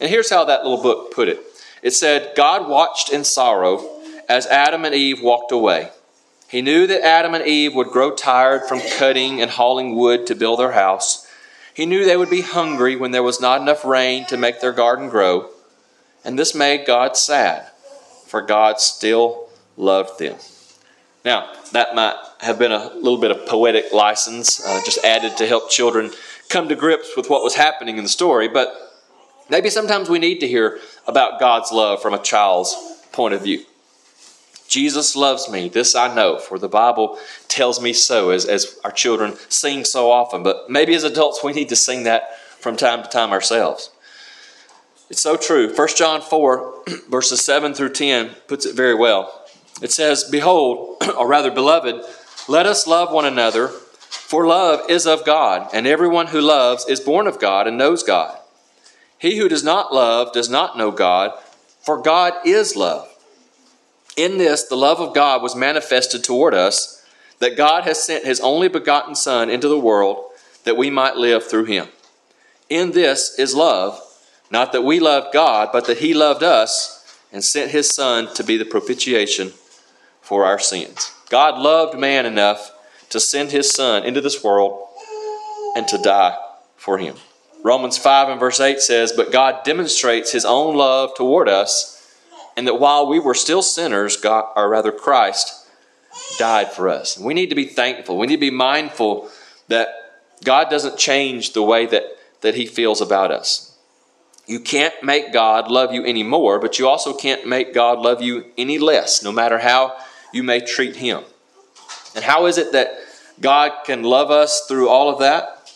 And 0.00 0.10
here's 0.10 0.30
how 0.30 0.44
that 0.44 0.62
little 0.62 0.82
book 0.82 1.12
put 1.14 1.28
it 1.28 1.40
it 1.82 1.92
said, 1.92 2.32
God 2.36 2.68
watched 2.68 3.10
in 3.10 3.24
sorrow 3.24 4.00
as 4.28 4.46
Adam 4.46 4.84
and 4.84 4.94
Eve 4.94 5.22
walked 5.22 5.52
away. 5.52 5.90
He 6.48 6.62
knew 6.62 6.86
that 6.86 7.04
Adam 7.04 7.34
and 7.34 7.44
Eve 7.44 7.74
would 7.74 7.88
grow 7.88 8.14
tired 8.14 8.68
from 8.68 8.80
cutting 8.98 9.40
and 9.40 9.50
hauling 9.50 9.96
wood 9.96 10.26
to 10.26 10.34
build 10.34 10.60
their 10.60 10.72
house. 10.72 11.26
He 11.74 11.86
knew 11.86 12.04
they 12.04 12.16
would 12.16 12.30
be 12.30 12.42
hungry 12.42 12.96
when 12.96 13.10
there 13.10 13.22
was 13.22 13.40
not 13.40 13.60
enough 13.60 13.84
rain 13.84 14.26
to 14.26 14.36
make 14.36 14.60
their 14.60 14.72
garden 14.72 15.08
grow. 15.08 15.50
And 16.24 16.38
this 16.38 16.54
made 16.54 16.86
God 16.86 17.16
sad, 17.16 17.68
for 18.26 18.42
God 18.42 18.80
still 18.80 19.48
loved 19.76 20.18
them. 20.18 20.36
Now, 21.24 21.52
that 21.72 21.94
might 21.94 22.16
have 22.40 22.58
been 22.58 22.72
a 22.72 22.94
little 22.94 23.18
bit 23.18 23.32
of 23.32 23.46
poetic 23.46 23.92
license, 23.92 24.64
uh, 24.64 24.80
just 24.84 25.04
added 25.04 25.36
to 25.38 25.46
help 25.46 25.68
children 25.68 26.12
come 26.48 26.68
to 26.68 26.76
grips 26.76 27.16
with 27.16 27.28
what 27.28 27.42
was 27.42 27.56
happening 27.56 27.96
in 27.96 28.04
the 28.04 28.08
story, 28.08 28.46
but 28.46 28.72
maybe 29.50 29.68
sometimes 29.68 30.08
we 30.08 30.20
need 30.20 30.38
to 30.38 30.48
hear 30.48 30.78
about 31.06 31.40
God's 31.40 31.72
love 31.72 32.00
from 32.00 32.14
a 32.14 32.22
child's 32.22 32.74
point 33.12 33.34
of 33.34 33.42
view. 33.42 33.64
Jesus 34.68 35.16
loves 35.16 35.48
me. 35.48 35.68
This 35.68 35.94
I 35.94 36.14
know, 36.14 36.38
for 36.38 36.58
the 36.58 36.68
Bible 36.68 37.18
tells 37.48 37.80
me 37.80 37.92
so, 37.92 38.30
as, 38.30 38.44
as 38.44 38.78
our 38.84 38.90
children 38.90 39.36
sing 39.48 39.84
so 39.84 40.10
often. 40.10 40.42
But 40.42 40.68
maybe 40.68 40.94
as 40.94 41.04
adults, 41.04 41.42
we 41.42 41.52
need 41.52 41.68
to 41.68 41.76
sing 41.76 42.04
that 42.04 42.38
from 42.60 42.76
time 42.76 43.02
to 43.02 43.08
time 43.08 43.32
ourselves. 43.32 43.90
It's 45.08 45.22
so 45.22 45.36
true. 45.36 45.72
1 45.74 45.88
John 45.96 46.20
4, 46.20 46.74
verses 47.08 47.44
7 47.44 47.74
through 47.74 47.92
10, 47.92 48.30
puts 48.48 48.66
it 48.66 48.74
very 48.74 48.94
well. 48.94 49.46
It 49.80 49.92
says, 49.92 50.24
Behold, 50.24 51.02
or 51.16 51.28
rather, 51.28 51.50
beloved, 51.50 52.04
let 52.48 52.66
us 52.66 52.86
love 52.86 53.12
one 53.12 53.24
another, 53.24 53.68
for 53.68 54.46
love 54.46 54.90
is 54.90 55.06
of 55.06 55.24
God, 55.24 55.70
and 55.72 55.86
everyone 55.86 56.28
who 56.28 56.40
loves 56.40 56.86
is 56.88 56.98
born 57.00 57.26
of 57.26 57.38
God 57.38 57.68
and 57.68 57.78
knows 57.78 58.02
God. 58.02 58.36
He 59.18 59.38
who 59.38 59.48
does 59.48 59.64
not 59.64 59.94
love 59.94 60.32
does 60.32 60.50
not 60.50 60.76
know 60.76 60.90
God, 60.90 61.32
for 61.80 62.02
God 62.02 62.34
is 62.44 62.76
love. 62.76 63.08
In 64.16 64.38
this, 64.38 64.64
the 64.64 64.76
love 64.76 64.98
of 64.98 65.14
God 65.14 65.42
was 65.42 65.54
manifested 65.54 66.24
toward 66.24 66.54
us, 66.54 67.04
that 67.38 67.56
God 67.56 67.84
has 67.84 68.02
sent 68.02 68.24
his 68.24 68.40
only 68.40 68.68
begotten 68.68 69.14
Son 69.14 69.50
into 69.50 69.68
the 69.68 69.78
world 69.78 70.24
that 70.64 70.76
we 70.76 70.88
might 70.88 71.16
live 71.16 71.44
through 71.44 71.66
him. 71.66 71.88
In 72.70 72.92
this 72.92 73.38
is 73.38 73.54
love, 73.54 74.00
not 74.50 74.72
that 74.72 74.82
we 74.82 74.98
loved 74.98 75.34
God, 75.34 75.68
but 75.70 75.86
that 75.86 75.98
he 75.98 76.14
loved 76.14 76.42
us 76.42 77.20
and 77.30 77.44
sent 77.44 77.70
his 77.70 77.94
Son 77.94 78.32
to 78.34 78.42
be 78.42 78.56
the 78.56 78.64
propitiation 78.64 79.52
for 80.22 80.44
our 80.46 80.58
sins. 80.58 81.12
God 81.28 81.60
loved 81.60 81.98
man 81.98 82.24
enough 82.24 82.72
to 83.10 83.20
send 83.20 83.50
his 83.50 83.70
Son 83.70 84.02
into 84.02 84.22
this 84.22 84.42
world 84.42 84.88
and 85.76 85.86
to 85.88 85.98
die 85.98 86.38
for 86.76 86.96
him. 86.96 87.16
Romans 87.62 87.98
5 87.98 88.30
and 88.30 88.40
verse 88.40 88.60
8 88.60 88.80
says, 88.80 89.12
But 89.12 89.32
God 89.32 89.62
demonstrates 89.64 90.32
his 90.32 90.44
own 90.44 90.74
love 90.74 91.10
toward 91.16 91.48
us 91.48 91.95
and 92.56 92.66
that 92.66 92.80
while 92.80 93.06
we 93.06 93.18
were 93.18 93.34
still 93.34 93.62
sinners, 93.62 94.16
God, 94.16 94.46
or 94.56 94.68
rather 94.68 94.92
Christ, 94.92 95.66
died 96.36 96.72
for 96.72 96.88
us. 96.88 97.16
And 97.16 97.26
we 97.26 97.34
need 97.34 97.50
to 97.50 97.56
be 97.56 97.66
thankful. 97.66 98.18
We 98.18 98.26
need 98.26 98.36
to 98.36 98.40
be 98.40 98.50
mindful 98.50 99.28
that 99.68 99.88
God 100.44 100.70
doesn't 100.70 100.98
change 100.98 101.52
the 101.52 101.62
way 101.62 101.86
that, 101.86 102.04
that 102.40 102.54
He 102.54 102.66
feels 102.66 103.00
about 103.00 103.30
us. 103.30 103.76
You 104.46 104.60
can't 104.60 104.94
make 105.02 105.32
God 105.32 105.70
love 105.70 105.92
you 105.92 106.04
any 106.04 106.22
more, 106.22 106.58
but 106.58 106.78
you 106.78 106.88
also 106.88 107.12
can't 107.12 107.46
make 107.46 107.74
God 107.74 107.98
love 107.98 108.22
you 108.22 108.46
any 108.56 108.78
less, 108.78 109.22
no 109.22 109.32
matter 109.32 109.58
how 109.58 109.96
you 110.32 110.42
may 110.42 110.60
treat 110.60 110.96
Him. 110.96 111.24
And 112.14 112.24
how 112.24 112.46
is 112.46 112.56
it 112.56 112.72
that 112.72 112.96
God 113.40 113.84
can 113.84 114.02
love 114.02 114.30
us 114.30 114.66
through 114.66 114.88
all 114.88 115.10
of 115.10 115.18
that? 115.18 115.72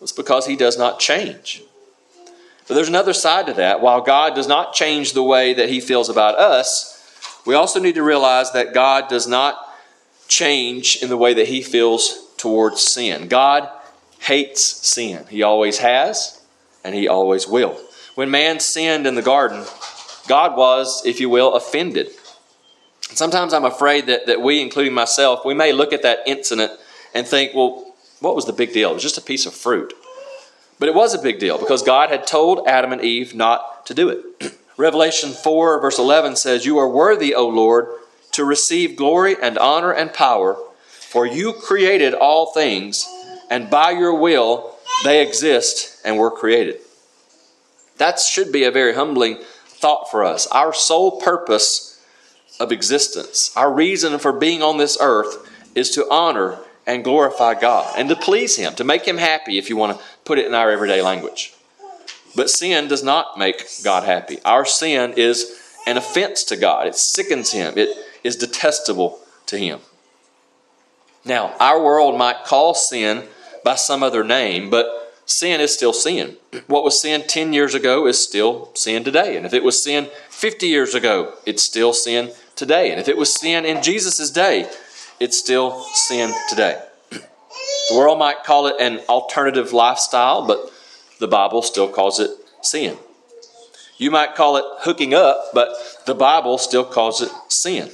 It's 0.00 0.12
because 0.12 0.46
He 0.46 0.56
does 0.56 0.78
not 0.78 1.00
change. 1.00 1.62
But 2.68 2.74
there's 2.74 2.88
another 2.88 3.12
side 3.12 3.46
to 3.46 3.52
that. 3.54 3.80
While 3.80 4.00
God 4.00 4.34
does 4.34 4.48
not 4.48 4.74
change 4.74 5.12
the 5.12 5.22
way 5.22 5.54
that 5.54 5.68
He 5.68 5.80
feels 5.80 6.08
about 6.08 6.36
us, 6.36 6.92
we 7.46 7.54
also 7.54 7.78
need 7.80 7.94
to 7.94 8.02
realize 8.02 8.52
that 8.52 8.74
God 8.74 9.08
does 9.08 9.28
not 9.28 9.56
change 10.28 11.02
in 11.02 11.08
the 11.08 11.16
way 11.16 11.34
that 11.34 11.46
He 11.46 11.62
feels 11.62 12.26
towards 12.36 12.80
sin. 12.80 13.28
God 13.28 13.68
hates 14.18 14.64
sin. 14.64 15.24
He 15.28 15.42
always 15.42 15.78
has, 15.78 16.42
and 16.84 16.94
He 16.94 17.06
always 17.06 17.46
will. 17.46 17.80
When 18.16 18.30
man 18.30 18.58
sinned 18.58 19.06
in 19.06 19.14
the 19.14 19.22
garden, 19.22 19.64
God 20.26 20.56
was, 20.56 21.04
if 21.06 21.20
you 21.20 21.28
will, 21.28 21.54
offended. 21.54 22.08
Sometimes 23.00 23.52
I'm 23.52 23.64
afraid 23.64 24.06
that, 24.06 24.26
that 24.26 24.40
we, 24.40 24.60
including 24.60 24.94
myself, 24.94 25.44
we 25.44 25.54
may 25.54 25.72
look 25.72 25.92
at 25.92 26.02
that 26.02 26.20
incident 26.26 26.72
and 27.14 27.26
think, 27.26 27.54
well, 27.54 27.94
what 28.20 28.34
was 28.34 28.46
the 28.46 28.52
big 28.52 28.72
deal? 28.72 28.90
It 28.90 28.94
was 28.94 29.02
just 29.02 29.18
a 29.18 29.22
piece 29.22 29.46
of 29.46 29.54
fruit. 29.54 29.92
But 30.78 30.88
it 30.88 30.94
was 30.94 31.14
a 31.14 31.22
big 31.22 31.38
deal 31.38 31.58
because 31.58 31.82
God 31.82 32.10
had 32.10 32.26
told 32.26 32.66
Adam 32.66 32.92
and 32.92 33.02
Eve 33.02 33.34
not 33.34 33.86
to 33.86 33.94
do 33.94 34.08
it. 34.08 34.58
Revelation 34.76 35.30
4, 35.30 35.80
verse 35.80 35.98
11 35.98 36.36
says, 36.36 36.66
You 36.66 36.78
are 36.78 36.88
worthy, 36.88 37.34
O 37.34 37.48
Lord, 37.48 37.88
to 38.32 38.44
receive 38.44 38.96
glory 38.96 39.36
and 39.40 39.56
honor 39.56 39.92
and 39.92 40.12
power, 40.12 40.58
for 40.86 41.24
you 41.26 41.54
created 41.54 42.12
all 42.12 42.52
things, 42.52 43.06
and 43.48 43.70
by 43.70 43.92
your 43.92 44.18
will 44.18 44.76
they 45.04 45.22
exist 45.22 46.00
and 46.04 46.18
were 46.18 46.30
created. 46.30 46.80
That 47.96 48.18
should 48.18 48.52
be 48.52 48.64
a 48.64 48.70
very 48.70 48.94
humbling 48.94 49.38
thought 49.66 50.10
for 50.10 50.24
us. 50.24 50.46
Our 50.48 50.74
sole 50.74 51.20
purpose 51.20 52.04
of 52.60 52.72
existence, 52.72 53.52
our 53.56 53.72
reason 53.72 54.18
for 54.18 54.32
being 54.32 54.62
on 54.62 54.76
this 54.76 54.98
earth, 55.00 55.50
is 55.74 55.90
to 55.90 56.06
honor 56.10 56.58
and 56.86 57.04
glorify 57.04 57.54
God 57.54 57.94
and 57.96 58.08
to 58.08 58.16
please 58.16 58.56
Him, 58.56 58.74
to 58.74 58.84
make 58.84 59.06
Him 59.06 59.18
happy, 59.18 59.58
if 59.58 59.68
you 59.70 59.76
want 59.76 59.98
to 59.98 60.04
put 60.26 60.38
it 60.38 60.46
in 60.46 60.54
our 60.54 60.70
everyday 60.70 61.00
language. 61.00 61.54
But 62.34 62.50
sin 62.50 62.88
does 62.88 63.02
not 63.02 63.38
make 63.38 63.66
God 63.82 64.04
happy. 64.04 64.38
Our 64.44 64.66
sin 64.66 65.14
is 65.16 65.58
an 65.86 65.96
offense 65.96 66.44
to 66.44 66.56
God, 66.56 66.86
it 66.86 66.96
sickens 66.96 67.52
Him, 67.52 67.74
it 67.76 67.96
is 68.24 68.36
detestable 68.36 69.20
to 69.46 69.56
Him. 69.56 69.80
Now, 71.24 71.54
our 71.58 71.82
world 71.82 72.18
might 72.18 72.44
call 72.44 72.74
sin 72.74 73.24
by 73.64 73.76
some 73.76 74.02
other 74.02 74.22
name, 74.22 74.68
but 74.68 75.14
sin 75.26 75.60
is 75.60 75.72
still 75.72 75.92
sin. 75.92 76.36
What 76.66 76.84
was 76.84 77.00
sin 77.00 77.24
10 77.26 77.52
years 77.52 77.74
ago 77.74 78.06
is 78.06 78.22
still 78.22 78.70
sin 78.74 79.02
today. 79.02 79.36
And 79.36 79.46
if 79.46 79.52
it 79.52 79.64
was 79.64 79.82
sin 79.82 80.08
50 80.28 80.66
years 80.66 80.94
ago, 80.94 81.34
it's 81.44 81.62
still 81.62 81.92
sin 81.92 82.32
today. 82.54 82.90
And 82.90 83.00
if 83.00 83.08
it 83.08 83.16
was 83.16 83.34
sin 83.34 83.64
in 83.64 83.82
Jesus' 83.82 84.30
day, 84.30 84.70
it's 85.18 85.38
still 85.38 85.82
sin 85.94 86.32
today. 86.48 86.80
The 87.90 87.96
world 87.96 88.18
might 88.18 88.44
call 88.44 88.66
it 88.66 88.76
an 88.80 89.00
alternative 89.08 89.72
lifestyle, 89.72 90.46
but 90.46 90.70
the 91.18 91.28
Bible 91.28 91.62
still 91.62 91.88
calls 91.88 92.18
it 92.18 92.30
sin. 92.62 92.98
You 93.96 94.10
might 94.10 94.34
call 94.34 94.56
it 94.56 94.64
hooking 94.80 95.14
up, 95.14 95.50
but 95.54 95.70
the 96.04 96.14
Bible 96.14 96.58
still 96.58 96.84
calls 96.84 97.22
it 97.22 97.30
sin. 97.48 97.90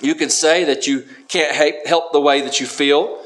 You 0.00 0.14
can 0.14 0.30
say 0.30 0.64
that 0.64 0.86
you 0.86 1.06
can't 1.28 1.86
help 1.86 2.12
the 2.12 2.20
way 2.20 2.40
that 2.40 2.60
you 2.60 2.66
feel. 2.66 3.20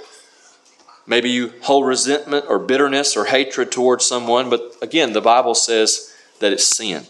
Maybe 1.06 1.30
you 1.30 1.52
hold 1.62 1.86
resentment 1.86 2.46
or 2.48 2.58
bitterness 2.58 3.16
or 3.16 3.26
hatred 3.26 3.70
towards 3.70 4.06
someone, 4.06 4.50
but 4.50 4.74
again, 4.82 5.12
the 5.12 5.20
Bible 5.20 5.54
says 5.54 6.12
that 6.40 6.52
it's 6.52 6.76
sin. 6.76 7.04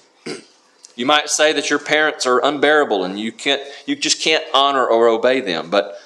You 0.97 1.07
might 1.07 1.29
say 1.29 1.53
that 1.53 1.71
your 1.71 1.79
parents 1.79 2.27
are 2.27 2.45
unbearable 2.45 3.05
and 3.05 3.19
you 3.19 3.33
can't 3.33 3.61
you 3.87 3.97
just 3.97 4.21
can't 4.21 4.45
honor 4.53 4.87
or 4.87 5.09
obey 5.09 5.41
them, 5.41 5.71
but 5.71 5.99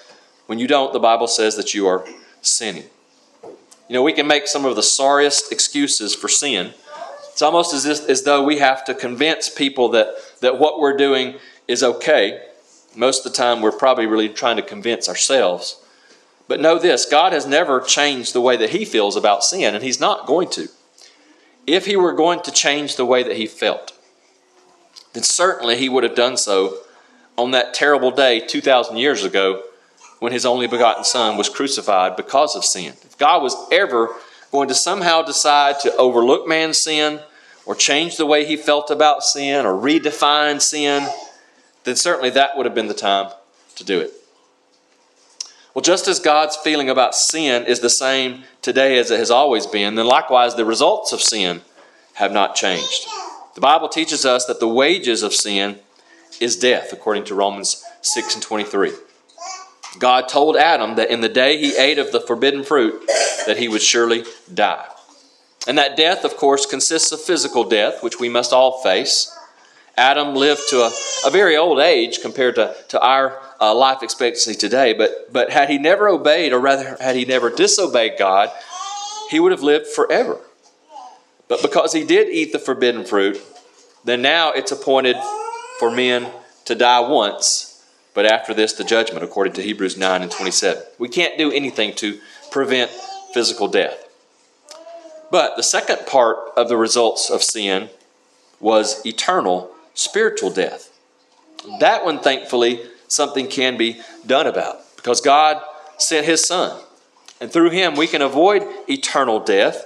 when 0.49 0.59
you 0.59 0.67
don't, 0.67 0.95
the 0.95 0.99
Bible 0.99 1.29
says 1.29 1.57
that 1.57 1.75
you 1.75 1.87
are 1.87 2.07
sinning. 2.41 2.85
You 3.43 3.95
know, 3.95 4.03
we 4.03 4.15
can 4.15 4.27
make 4.27 4.47
some 4.47 4.65
of 4.65 4.77
the 4.77 4.83
sorriest 4.83 5.53
excuses 5.53 6.15
for 6.15 6.27
sin. 6.27 6.73
It's 7.31 7.43
almost 7.43 7.75
as, 7.75 7.85
if, 7.85 8.09
as 8.09 8.23
though 8.23 8.43
we 8.43 8.59
have 8.59 8.83
to 8.87 8.95
convince 8.95 9.51
people 9.51 9.91
that, 9.91 10.09
that 10.41 10.59
what 10.59 10.81
we're 10.81 10.97
doing 10.97 11.37
is 11.69 11.83
okay. 11.83 12.43
Most 12.97 13.27
of 13.27 13.33
the 13.33 13.37
time, 13.37 13.61
we're 13.61 13.73
probably 13.73 14.07
really 14.07 14.31
trying 14.31 14.57
to 14.57 14.63
convince 14.63 15.07
ourselves. 15.07 15.83
But 16.49 16.61
know 16.61 16.79
this 16.79 17.05
God 17.05 17.35
has 17.35 17.47
never 17.47 17.81
changed 17.81 18.33
the 18.33 18.41
way 18.41 18.57
that 18.57 18.71
He 18.71 18.87
feels 18.87 19.17
about 19.17 19.45
sin, 19.45 19.75
and 19.75 19.85
He's 19.85 20.01
not 20.01 20.27
going 20.27 20.49
to. 20.51 20.69
If 21.67 21.85
He 21.85 21.95
were 21.95 22.15
going 22.15 22.41
to 22.43 22.51
change 22.51 22.97
the 22.97 23.05
way 23.05 23.23
that 23.23 23.37
He 23.37 23.47
felt, 23.47 23.93
then 25.13 25.23
certainly 25.23 25.77
he 25.77 25.89
would 25.89 26.05
have 26.05 26.15
done 26.15 26.37
so 26.37 26.79
on 27.37 27.51
that 27.53 27.75
terrible 27.75 28.11
day 28.11 28.41
2,000 28.41 28.97
years 28.97 29.25
ago 29.25 29.63
when 30.19 30.33
his 30.33 30.47
only 30.47 30.67
begotten 30.67 31.05
Son 31.05 31.37
was 31.37 31.49
crucified 31.49 32.17
because 32.17 32.57
of 32.57 32.65
sin. 32.65 32.95
If 33.05 33.17
God 33.19 33.43
was 33.43 33.57
ever 33.71 34.11
going 34.51 34.69
to 34.69 34.75
somehow 34.75 35.23
decide 35.23 35.81
to 35.81 35.95
overlook 35.97 36.49
man's 36.49 36.83
sin 36.83 37.21
or 37.67 37.75
change 37.75 38.17
the 38.17 38.27
way 38.27 38.45
he 38.45 38.57
felt 38.57 38.91
about 38.91 39.23
sin 39.23 39.67
or 39.67 39.75
redefine 39.75 40.61
sin, 40.61 41.07
then 41.85 41.97
certainly 41.97 42.31
that 42.31 42.57
would 42.57 42.67
have 42.67 42.75
been 42.75 42.89
the 42.89 42.95
time 42.95 43.31
to 43.77 43.85
do 43.85 44.01
it. 44.01 44.13
Well, 45.75 45.83
just 45.83 46.09
as 46.09 46.19
God's 46.19 46.57
feeling 46.57 46.91
about 46.91 47.15
sin 47.15 47.65
is 47.67 47.81
the 47.81 47.91
same 47.91 48.45
today 48.63 48.99
as 48.99 49.11
it 49.11 49.19
has 49.19 49.31
always 49.31 49.67
been, 49.67 49.95
then 49.95 50.07
likewise 50.07 50.57
the 50.57 50.65
results 50.65 51.13
of 51.13 51.21
sin 51.21 51.61
have 52.15 52.33
not 52.33 52.57
changed. 52.57 53.07
The 53.55 53.61
Bible 53.61 53.89
teaches 53.89 54.25
us 54.25 54.45
that 54.47 54.61
the 54.61 54.69
wages 54.69 55.23
of 55.23 55.33
sin 55.33 55.79
is 56.41 56.57
death, 56.57 56.93
according 56.93 57.25
to 57.25 57.35
Romans 57.35 57.85
6 58.03 58.35
and 58.35 58.43
23. 58.43 58.93
God 59.99 60.29
told 60.29 60.57
Adam 60.57 60.97
that 60.97 61.11
in 61.11 61.21
the 61.21 61.29
day 61.29 61.59
he 61.59 61.77
ate 61.77 61.99
of 61.99 62.13
the 62.13 62.21
forbidden 62.21 62.65
fruit, 62.65 63.03
that 63.47 63.57
he 63.59 63.69
would 63.69 63.83
surely 63.83 64.25
die. 64.53 64.87
And 65.67 65.77
that 65.79 65.97
death, 65.97 66.25
of 66.25 66.37
course, 66.37 66.67
consists 66.67 67.13
of 67.13 67.21
physical 67.21 67.65
death, 67.65 68.03
which 68.03 68.19
we 68.19 68.29
must 68.29 68.53
all 68.53 68.83
face. 68.83 69.35
Adam 69.97 70.35
lived 70.35 70.63
to 70.71 70.81
a, 70.81 70.93
a 71.27 71.31
very 71.31 71.57
old 71.57 71.81
age 71.81 72.23
compared 72.23 72.55
to, 72.55 72.75
to 72.89 73.01
our 73.01 73.39
uh, 73.61 73.75
life 73.75 74.03
expectancy 74.03 74.55
today, 74.55 74.93
but, 74.93 75.33
but 75.33 75.51
had 75.51 75.69
he 75.69 75.77
never 75.77 76.09
obeyed, 76.09 76.53
or 76.53 76.61
rather, 76.61 76.97
had 77.01 77.17
he 77.17 77.25
never 77.25 77.51
disobeyed 77.51 78.13
God, 78.19 78.51
he 79.31 79.41
would 79.41 79.53
have 79.53 79.63
lived 79.63 79.89
forever. 79.89 80.39
But 81.49 81.63
because 81.63 81.93
he 81.93 82.05
did 82.05 82.29
eat 82.29 82.53
the 82.53 82.59
forbidden 82.59 83.05
fruit, 83.05 83.43
then 84.05 84.23
now 84.23 84.53
it's 84.53 84.71
appointed 84.71 85.17
for 85.79 85.91
men 85.91 86.31
to 86.67 86.75
die 86.75 87.01
once, 87.01 87.68
but 88.19 88.27
after 88.27 88.53
this, 88.53 88.73
the 88.73 88.83
judgment, 88.83 89.23
according 89.23 89.53
to 89.53 89.63
Hebrews 89.63 89.97
9 89.97 90.23
and 90.23 90.31
27. 90.33 90.83
We 90.99 91.09
can't 91.09 91.39
do 91.39 91.53
anything 91.53 91.95
to 91.95 92.19
prevent 92.51 92.91
physical 93.33 93.69
death. 93.69 94.09
But 95.31 95.57
the 95.57 95.63
second 95.63 96.05
part 96.05 96.37
of 96.57 96.69
the 96.69 96.77
results 96.77 97.31
of 97.31 97.45
sin 97.45 97.91
was 98.59 99.07
eternal 99.07 99.71
spiritual 99.95 100.51
death. 100.51 100.93
That 101.79 102.05
one, 102.05 102.19
thankfully, 102.19 102.81
something 103.07 103.47
can 103.47 103.77
be 103.77 104.01
done 104.27 104.49
about 104.49 104.79
because 104.97 105.21
God 105.21 105.63
sent 105.99 106.27
His 106.27 106.45
Son. 106.45 106.77
And 107.41 107.53
through 107.53 107.71
Him, 107.71 107.95
we 107.95 108.09
can 108.09 108.21
avoid 108.21 108.67
eternal 108.89 109.39
death 109.39 109.85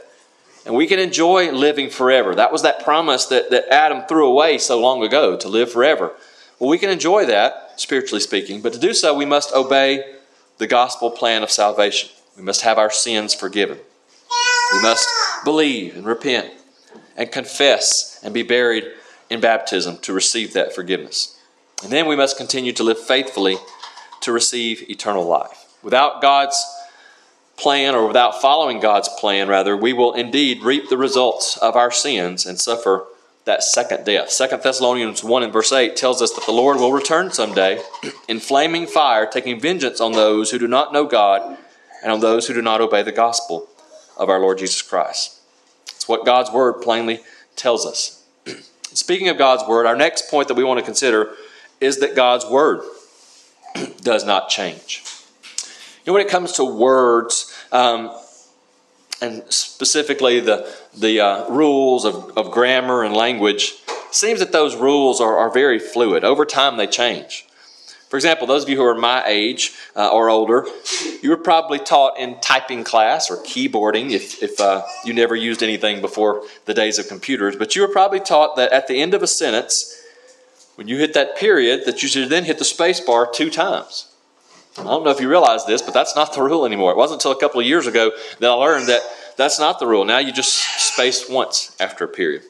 and 0.64 0.74
we 0.74 0.86
can 0.86 0.98
enjoy 0.98 1.52
living 1.52 1.90
forever. 1.90 2.34
That 2.34 2.50
was 2.50 2.62
that 2.62 2.82
promise 2.82 3.26
that, 3.26 3.50
that 3.50 3.68
Adam 3.70 4.04
threw 4.08 4.26
away 4.26 4.56
so 4.56 4.80
long 4.80 5.02
ago 5.02 5.36
to 5.36 5.48
live 5.48 5.70
forever. 5.70 6.14
Well, 6.58 6.70
we 6.70 6.78
can 6.78 6.90
enjoy 6.90 7.26
that, 7.26 7.71
spiritually 7.82 8.20
speaking, 8.20 8.62
but 8.62 8.72
to 8.72 8.78
do 8.78 8.94
so, 8.94 9.14
we 9.14 9.24
must 9.24 9.52
obey 9.52 10.16
the 10.58 10.66
gospel 10.66 11.10
plan 11.10 11.42
of 11.42 11.50
salvation. 11.50 12.10
We 12.36 12.42
must 12.42 12.62
have 12.62 12.78
our 12.78 12.90
sins 12.90 13.34
forgiven. 13.34 13.78
We 14.72 14.80
must 14.80 15.08
believe 15.44 15.96
and 15.96 16.06
repent 16.06 16.52
and 17.16 17.30
confess 17.30 18.18
and 18.22 18.32
be 18.32 18.42
buried 18.42 18.84
in 19.28 19.40
baptism 19.40 19.98
to 19.98 20.12
receive 20.12 20.52
that 20.54 20.74
forgiveness. 20.74 21.38
And 21.82 21.92
then 21.92 22.06
we 22.06 22.16
must 22.16 22.36
continue 22.36 22.72
to 22.74 22.84
live 22.84 22.98
faithfully 22.98 23.56
to 24.20 24.32
receive 24.32 24.88
eternal 24.88 25.24
life. 25.24 25.66
Without 25.82 26.22
God's 26.22 26.64
plan, 27.56 27.94
or 27.94 28.06
without 28.06 28.40
following 28.40 28.80
God's 28.80 29.08
plan, 29.08 29.48
rather, 29.48 29.76
we 29.76 29.92
will 29.92 30.14
indeed 30.14 30.62
reap 30.62 30.88
the 30.88 30.96
results 30.96 31.56
of 31.58 31.76
our 31.76 31.90
sins 31.90 32.46
and 32.46 32.58
suffer 32.58 33.06
that 33.44 33.62
second 33.62 34.04
death. 34.04 34.30
Second 34.30 34.62
Thessalonians 34.62 35.24
1 35.24 35.42
and 35.42 35.52
verse 35.52 35.72
8 35.72 35.96
tells 35.96 36.22
us 36.22 36.32
that 36.32 36.46
the 36.46 36.52
Lord 36.52 36.78
will 36.78 36.92
return 36.92 37.32
someday 37.32 37.82
in 38.28 38.38
flaming 38.38 38.86
fire, 38.86 39.26
taking 39.26 39.60
vengeance 39.60 40.00
on 40.00 40.12
those 40.12 40.50
who 40.50 40.58
do 40.58 40.68
not 40.68 40.92
know 40.92 41.04
God 41.04 41.58
and 42.02 42.12
on 42.12 42.20
those 42.20 42.46
who 42.46 42.54
do 42.54 42.62
not 42.62 42.80
obey 42.80 43.02
the 43.02 43.12
gospel 43.12 43.68
of 44.16 44.28
our 44.28 44.38
Lord 44.38 44.58
Jesus 44.58 44.82
Christ. 44.82 45.40
It's 45.86 46.08
what 46.08 46.24
God's 46.24 46.50
word 46.50 46.74
plainly 46.82 47.20
tells 47.56 47.84
us. 47.84 48.24
Speaking 48.82 49.28
of 49.28 49.38
God's 49.38 49.68
word, 49.68 49.86
our 49.86 49.96
next 49.96 50.30
point 50.30 50.48
that 50.48 50.54
we 50.54 50.64
want 50.64 50.78
to 50.78 50.84
consider 50.84 51.34
is 51.80 51.98
that 51.98 52.14
God's 52.14 52.46
word 52.46 52.82
does 54.02 54.24
not 54.24 54.48
change. 54.48 55.02
You 56.04 56.10
know, 56.10 56.14
when 56.14 56.26
it 56.26 56.30
comes 56.30 56.52
to 56.52 56.64
words, 56.64 57.56
um, 57.70 58.10
and 59.22 59.42
specifically 59.48 60.40
the, 60.40 60.68
the 60.98 61.20
uh, 61.20 61.48
rules 61.48 62.04
of, 62.04 62.36
of 62.36 62.50
grammar 62.50 63.04
and 63.04 63.14
language, 63.14 63.74
seems 64.10 64.40
that 64.40 64.52
those 64.52 64.76
rules 64.76 65.20
are, 65.20 65.38
are 65.38 65.50
very 65.50 65.78
fluid. 65.78 66.24
Over 66.24 66.44
time, 66.44 66.76
they 66.76 66.86
change. 66.86 67.46
For 68.10 68.16
example, 68.16 68.46
those 68.46 68.64
of 68.64 68.68
you 68.68 68.76
who 68.76 68.84
are 68.84 68.94
my 68.94 69.24
age 69.26 69.72
uh, 69.96 70.10
or 70.10 70.28
older, 70.28 70.66
you 71.22 71.30
were 71.30 71.38
probably 71.38 71.78
taught 71.78 72.18
in 72.18 72.38
typing 72.40 72.84
class 72.84 73.30
or 73.30 73.38
keyboarding 73.38 74.10
if, 74.10 74.42
if 74.42 74.60
uh, 74.60 74.82
you 75.06 75.14
never 75.14 75.34
used 75.34 75.62
anything 75.62 76.02
before 76.02 76.44
the 76.66 76.74
days 76.74 76.98
of 76.98 77.08
computers, 77.08 77.56
but 77.56 77.74
you 77.74 77.80
were 77.80 77.88
probably 77.88 78.20
taught 78.20 78.56
that 78.56 78.70
at 78.70 78.86
the 78.86 79.00
end 79.00 79.14
of 79.14 79.22
a 79.22 79.26
sentence, 79.26 79.98
when 80.74 80.88
you 80.88 80.98
hit 80.98 81.14
that 81.14 81.38
period, 81.38 81.86
that 81.86 82.02
you 82.02 82.08
should 82.08 82.28
then 82.28 82.44
hit 82.44 82.58
the 82.58 82.66
space 82.66 83.00
bar 83.00 83.30
two 83.32 83.48
times. 83.48 84.11
I 84.78 84.84
don't 84.84 85.04
know 85.04 85.10
if 85.10 85.20
you 85.20 85.28
realize 85.28 85.66
this, 85.66 85.82
but 85.82 85.92
that's 85.92 86.16
not 86.16 86.34
the 86.34 86.42
rule 86.42 86.64
anymore. 86.64 86.92
It 86.92 86.96
wasn't 86.96 87.20
until 87.20 87.32
a 87.32 87.40
couple 87.40 87.60
of 87.60 87.66
years 87.66 87.86
ago 87.86 88.10
that 88.40 88.50
I 88.50 88.54
learned 88.54 88.88
that 88.88 89.02
that's 89.36 89.58
not 89.58 89.78
the 89.78 89.86
rule. 89.86 90.04
Now 90.04 90.18
you 90.18 90.32
just 90.32 90.54
space 90.80 91.28
once 91.28 91.76
after 91.78 92.04
a 92.04 92.08
period. 92.08 92.42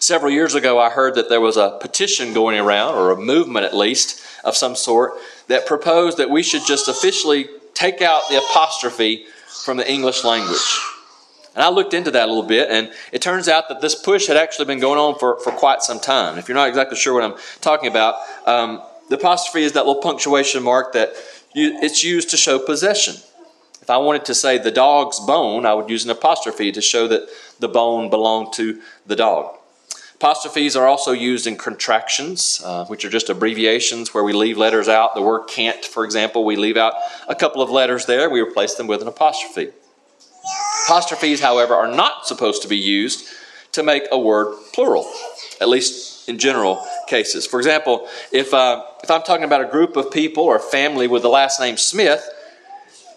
Several 0.00 0.30
years 0.30 0.54
ago, 0.54 0.78
I 0.78 0.90
heard 0.90 1.14
that 1.14 1.28
there 1.28 1.40
was 1.40 1.56
a 1.56 1.78
petition 1.80 2.34
going 2.34 2.58
around, 2.58 2.94
or 2.94 3.10
a 3.10 3.16
movement 3.16 3.64
at 3.64 3.74
least, 3.74 4.22
of 4.44 4.56
some 4.56 4.76
sort, 4.76 5.12
that 5.48 5.66
proposed 5.66 6.18
that 6.18 6.30
we 6.30 6.42
should 6.42 6.62
just 6.66 6.88
officially 6.88 7.48
take 7.74 8.02
out 8.02 8.22
the 8.28 8.38
apostrophe 8.38 9.24
from 9.64 9.76
the 9.76 9.90
English 9.90 10.24
language. 10.24 10.80
And 11.54 11.64
I 11.64 11.70
looked 11.70 11.94
into 11.94 12.10
that 12.12 12.26
a 12.26 12.30
little 12.32 12.48
bit, 12.48 12.70
and 12.70 12.92
it 13.12 13.22
turns 13.22 13.48
out 13.48 13.68
that 13.68 13.80
this 13.80 13.94
push 13.94 14.26
had 14.26 14.36
actually 14.36 14.66
been 14.66 14.78
going 14.78 14.98
on 14.98 15.18
for, 15.18 15.40
for 15.40 15.52
quite 15.52 15.82
some 15.82 15.98
time. 15.98 16.38
If 16.38 16.48
you're 16.48 16.54
not 16.54 16.68
exactly 16.68 16.96
sure 16.96 17.14
what 17.14 17.24
I'm 17.24 17.34
talking 17.60 17.88
about, 17.88 18.16
um, 18.46 18.82
the 19.08 19.16
apostrophe 19.16 19.64
is 19.64 19.72
that 19.72 19.86
little 19.86 20.02
punctuation 20.02 20.62
mark 20.62 20.92
that 20.92 21.14
you, 21.54 21.78
it's 21.80 22.04
used 22.04 22.30
to 22.30 22.36
show 22.36 22.58
possession. 22.58 23.14
If 23.80 23.90
I 23.90 23.96
wanted 23.96 24.26
to 24.26 24.34
say 24.34 24.58
the 24.58 24.70
dog's 24.70 25.18
bone, 25.20 25.64
I 25.64 25.72
would 25.74 25.88
use 25.88 26.04
an 26.04 26.10
apostrophe 26.10 26.72
to 26.72 26.82
show 26.82 27.08
that 27.08 27.28
the 27.58 27.68
bone 27.68 28.10
belonged 28.10 28.52
to 28.54 28.80
the 29.06 29.16
dog. 29.16 29.56
Apostrophes 30.16 30.74
are 30.74 30.86
also 30.86 31.12
used 31.12 31.46
in 31.46 31.56
contractions, 31.56 32.60
uh, 32.64 32.84
which 32.86 33.04
are 33.04 33.08
just 33.08 33.30
abbreviations 33.30 34.12
where 34.12 34.24
we 34.24 34.32
leave 34.32 34.58
letters 34.58 34.88
out. 34.88 35.14
The 35.14 35.22
word 35.22 35.46
can't, 35.46 35.84
for 35.84 36.04
example, 36.04 36.44
we 36.44 36.56
leave 36.56 36.76
out 36.76 36.94
a 37.28 37.36
couple 37.36 37.62
of 37.62 37.70
letters 37.70 38.06
there, 38.06 38.28
we 38.28 38.40
replace 38.40 38.74
them 38.74 38.88
with 38.88 39.00
an 39.00 39.08
apostrophe. 39.08 39.68
Apostrophes, 40.86 41.40
however, 41.40 41.74
are 41.74 41.86
not 41.86 42.26
supposed 42.26 42.62
to 42.62 42.68
be 42.68 42.76
used 42.76 43.28
to 43.72 43.82
make 43.82 44.02
a 44.10 44.18
word 44.18 44.56
plural, 44.72 45.08
at 45.60 45.68
least 45.68 46.17
in 46.28 46.38
general 46.38 46.84
cases. 47.06 47.46
For 47.46 47.58
example, 47.58 48.06
if, 48.32 48.52
uh, 48.54 48.84
if 49.02 49.10
I'm 49.10 49.22
talking 49.22 49.44
about 49.44 49.62
a 49.62 49.66
group 49.66 49.96
of 49.96 50.10
people 50.10 50.44
or 50.44 50.56
a 50.56 50.60
family 50.60 51.08
with 51.08 51.22
the 51.22 51.28
last 51.28 51.60
name 51.60 51.76
Smith, 51.76 52.28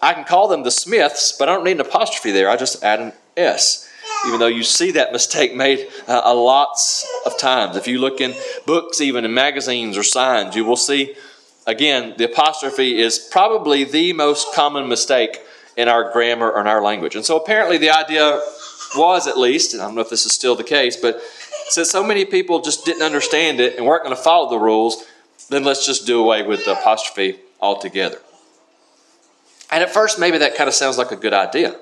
I 0.00 0.14
can 0.14 0.24
call 0.24 0.48
them 0.48 0.62
the 0.62 0.70
Smiths, 0.70 1.32
but 1.38 1.48
I 1.48 1.54
don't 1.54 1.64
need 1.64 1.72
an 1.72 1.80
apostrophe 1.80 2.32
there. 2.32 2.50
I 2.50 2.56
just 2.56 2.82
add 2.82 3.00
an 3.00 3.12
S 3.36 3.88
even 4.26 4.38
though 4.38 4.46
you 4.46 4.62
see 4.62 4.92
that 4.92 5.12
mistake 5.12 5.54
made 5.54 5.88
uh, 6.06 6.22
a 6.24 6.34
lots 6.34 7.08
of 7.26 7.36
times. 7.38 7.76
If 7.76 7.88
you 7.88 7.98
look 7.98 8.20
in 8.20 8.34
books, 8.66 9.00
even 9.00 9.24
in 9.24 9.34
magazines 9.34 9.96
or 9.96 10.02
signs, 10.02 10.54
you 10.54 10.64
will 10.64 10.76
see, 10.76 11.14
again, 11.66 12.14
the 12.18 12.30
apostrophe 12.30 13.00
is 13.00 13.18
probably 13.18 13.84
the 13.84 14.12
most 14.12 14.54
common 14.54 14.88
mistake 14.88 15.40
in 15.76 15.88
our 15.88 16.12
grammar 16.12 16.50
or 16.50 16.60
in 16.60 16.66
our 16.66 16.82
language. 16.82 17.16
And 17.16 17.24
so 17.24 17.36
apparently 17.36 17.78
the 17.78 17.90
idea 17.90 18.40
was, 18.96 19.26
at 19.26 19.38
least, 19.38 19.72
and 19.72 19.82
I 19.82 19.86
don't 19.86 19.94
know 19.94 20.02
if 20.02 20.10
this 20.10 20.26
is 20.26 20.34
still 20.34 20.54
the 20.54 20.64
case, 20.64 20.96
but 20.96 21.20
since 21.72 21.90
so 21.90 22.04
many 22.04 22.24
people 22.26 22.60
just 22.60 22.84
didn't 22.84 23.02
understand 23.02 23.58
it 23.58 23.76
and 23.76 23.86
weren't 23.86 24.04
going 24.04 24.14
to 24.14 24.22
follow 24.22 24.50
the 24.50 24.58
rules, 24.58 25.04
then 25.48 25.64
let's 25.64 25.86
just 25.86 26.06
do 26.06 26.20
away 26.20 26.42
with 26.42 26.64
the 26.66 26.72
apostrophe 26.72 27.38
altogether. 27.60 28.18
And 29.70 29.82
at 29.82 29.92
first, 29.92 30.18
maybe 30.18 30.36
that 30.38 30.54
kind 30.54 30.68
of 30.68 30.74
sounds 30.74 30.98
like 30.98 31.12
a 31.12 31.16
good 31.16 31.32
idea. 31.32 31.80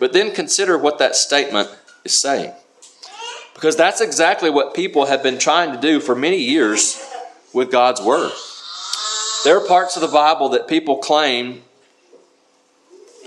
But 0.00 0.12
then 0.12 0.34
consider 0.34 0.76
what 0.76 0.98
that 0.98 1.14
statement 1.14 1.70
is 2.04 2.20
saying. 2.20 2.52
Because 3.54 3.76
that's 3.76 4.00
exactly 4.00 4.50
what 4.50 4.74
people 4.74 5.06
have 5.06 5.22
been 5.22 5.38
trying 5.38 5.72
to 5.72 5.80
do 5.80 6.00
for 6.00 6.16
many 6.16 6.38
years 6.38 7.00
with 7.52 7.70
God's 7.70 8.00
Word. 8.00 8.32
There 9.44 9.56
are 9.56 9.66
parts 9.66 9.94
of 9.94 10.02
the 10.02 10.08
Bible 10.08 10.48
that 10.50 10.66
people 10.66 10.96
claim 10.96 11.62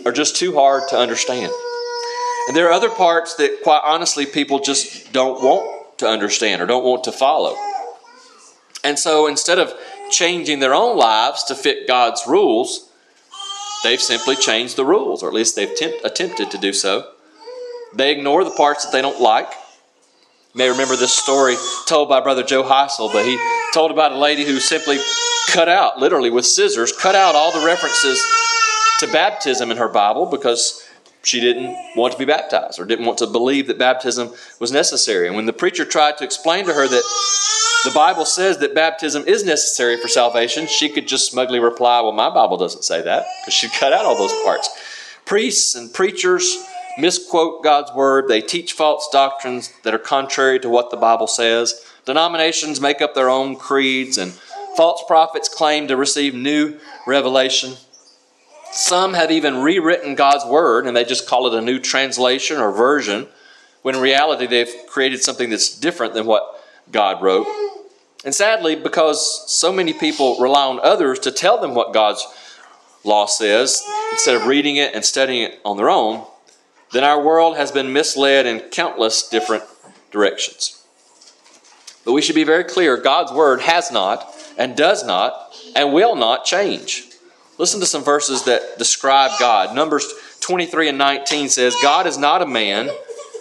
are 0.05 0.11
just 0.11 0.35
too 0.35 0.53
hard 0.53 0.89
to 0.89 0.97
understand. 0.97 1.53
And 2.47 2.55
there 2.55 2.67
are 2.67 2.73
other 2.73 2.89
parts 2.89 3.35
that, 3.35 3.61
quite 3.63 3.81
honestly, 3.83 4.25
people 4.25 4.59
just 4.59 5.11
don't 5.11 5.41
want 5.43 5.97
to 5.99 6.07
understand 6.07 6.61
or 6.61 6.65
don't 6.65 6.83
want 6.83 7.03
to 7.05 7.11
follow. 7.11 7.55
And 8.83 8.99
so 8.99 9.27
instead 9.27 9.57
of 9.57 9.73
changing 10.11 10.59
their 10.59 10.73
own 10.73 10.97
lives 10.97 11.43
to 11.45 11.55
fit 11.55 11.87
God's 11.87 12.23
rules, 12.27 12.89
They've 13.85 14.01
simply 14.01 14.35
changed 14.35 14.77
the 14.77 14.83
rules, 14.83 15.21
or 15.21 15.27
at 15.27 15.35
least 15.35 15.55
they've 15.55 15.75
tempt, 15.75 15.99
attempted 16.03 16.49
to 16.49 16.57
do 16.57 16.73
so. 16.73 17.07
They 17.93 18.11
ignore 18.11 18.43
the 18.43 18.49
parts 18.49 18.83
that 18.83 18.91
they 18.91 19.01
don't 19.03 19.21
like. 19.21 19.47
You 20.55 20.57
may 20.57 20.69
remember 20.71 20.95
this 20.95 21.13
story 21.13 21.55
told 21.85 22.09
by 22.09 22.19
Brother 22.19 22.41
Joe 22.41 22.63
Heisel, 22.63 23.13
but 23.13 23.25
he 23.25 23.37
told 23.75 23.91
about 23.91 24.11
a 24.11 24.17
lady 24.17 24.43
who 24.43 24.59
simply 24.59 24.97
cut 25.51 25.69
out, 25.69 25.99
literally 25.99 26.31
with 26.31 26.47
scissors, 26.47 26.91
cut 26.93 27.13
out 27.13 27.35
all 27.35 27.51
the 27.51 27.63
references 27.63 28.19
to 29.01 29.07
baptism 29.11 29.69
in 29.69 29.77
her 29.77 29.89
Bible 29.89 30.25
because 30.25 30.83
she 31.25 31.39
didn't 31.39 31.75
want 31.95 32.13
to 32.13 32.19
be 32.19 32.25
baptized 32.25 32.79
or 32.79 32.85
didn't 32.85 33.05
want 33.05 33.17
to 33.19 33.27
believe 33.27 33.67
that 33.67 33.77
baptism 33.77 34.33
was 34.59 34.71
necessary. 34.71 35.27
And 35.27 35.35
when 35.35 35.45
the 35.45 35.53
preacher 35.53 35.85
tried 35.85 36.17
to 36.17 36.23
explain 36.23 36.65
to 36.65 36.73
her 36.73 36.87
that 36.87 37.03
the 37.83 37.91
Bible 37.91 38.25
says 38.25 38.59
that 38.59 38.73
baptism 38.73 39.23
is 39.27 39.45
necessary 39.45 39.97
for 39.97 40.07
salvation, 40.07 40.67
she 40.67 40.89
could 40.89 41.07
just 41.07 41.29
smugly 41.29 41.59
reply, 41.59 42.01
Well, 42.01 42.11
my 42.11 42.29
Bible 42.29 42.57
doesn't 42.57 42.83
say 42.83 43.01
that, 43.01 43.25
because 43.41 43.53
she 43.53 43.69
cut 43.69 43.93
out 43.93 44.05
all 44.05 44.17
those 44.17 44.33
parts. 44.43 44.69
Priests 45.25 45.75
and 45.75 45.93
preachers 45.93 46.57
misquote 46.97 47.63
God's 47.63 47.91
word. 47.93 48.27
They 48.27 48.41
teach 48.41 48.73
false 48.73 49.09
doctrines 49.11 49.73
that 49.83 49.93
are 49.93 49.99
contrary 49.99 50.59
to 50.59 50.69
what 50.69 50.91
the 50.91 50.97
Bible 50.97 51.27
says 51.27 51.81
Denominations 52.05 52.79
make 52.79 53.01
up 53.01 53.15
their 53.15 53.29
own 53.29 53.55
creeds, 53.55 54.19
and 54.19 54.31
false 54.77 55.03
prophets 55.07 55.49
claim 55.49 55.87
to 55.87 55.97
receive 55.97 56.35
new 56.35 56.79
revelation. 57.07 57.73
Some 58.75 59.13
have 59.13 59.31
even 59.31 59.61
rewritten 59.61 60.15
God's 60.15 60.45
word 60.45 60.85
and 60.85 60.95
they 60.95 61.05
just 61.05 61.27
call 61.27 61.47
it 61.47 61.57
a 61.57 61.61
new 61.61 61.79
translation 61.79 62.57
or 62.57 62.73
version, 62.73 63.27
when 63.83 63.95
in 63.95 64.01
reality 64.01 64.47
they've 64.47 64.73
created 64.87 65.23
something 65.23 65.49
that's 65.49 65.79
different 65.79 66.13
than 66.13 66.25
what 66.25 66.61
God 66.91 67.23
wrote. 67.23 67.47
And 68.25 68.35
sadly, 68.35 68.75
because 68.75 69.49
so 69.49 69.71
many 69.71 69.93
people 69.93 70.37
rely 70.39 70.65
on 70.65 70.79
others 70.81 71.19
to 71.19 71.31
tell 71.31 71.59
them 71.61 71.73
what 71.73 71.93
God's 71.93 72.27
law 73.05 73.27
says, 73.27 73.81
instead 74.11 74.35
of 74.35 74.45
reading 74.45 74.75
it 74.75 74.93
and 74.93 75.05
studying 75.05 75.43
it 75.43 75.59
on 75.63 75.77
their 75.77 75.89
own, 75.89 76.25
then 76.91 77.03
our 77.05 77.23
world 77.23 77.55
has 77.55 77.71
been 77.71 77.93
misled 77.93 78.45
in 78.45 78.59
countless 78.71 79.29
different 79.29 79.63
directions. 80.11 80.83
But 82.03 82.11
we 82.11 82.21
should 82.21 82.35
be 82.35 82.43
very 82.43 82.65
clear 82.65 82.97
God's 82.97 83.31
word 83.31 83.61
has 83.61 83.89
not 83.89 84.35
and 84.57 84.75
does 84.75 85.05
not 85.05 85.55
and 85.75 85.93
will 85.93 86.15
not 86.15 86.43
change. 86.43 87.04
Listen 87.57 87.79
to 87.79 87.85
some 87.85 88.03
verses 88.03 88.43
that 88.43 88.77
describe 88.77 89.31
God. 89.39 89.75
Numbers 89.75 90.13
23 90.41 90.89
and 90.89 90.97
19 90.97 91.49
says, 91.49 91.75
God 91.81 92.05
is 92.05 92.17
not 92.17 92.41
a 92.41 92.47
man 92.47 92.89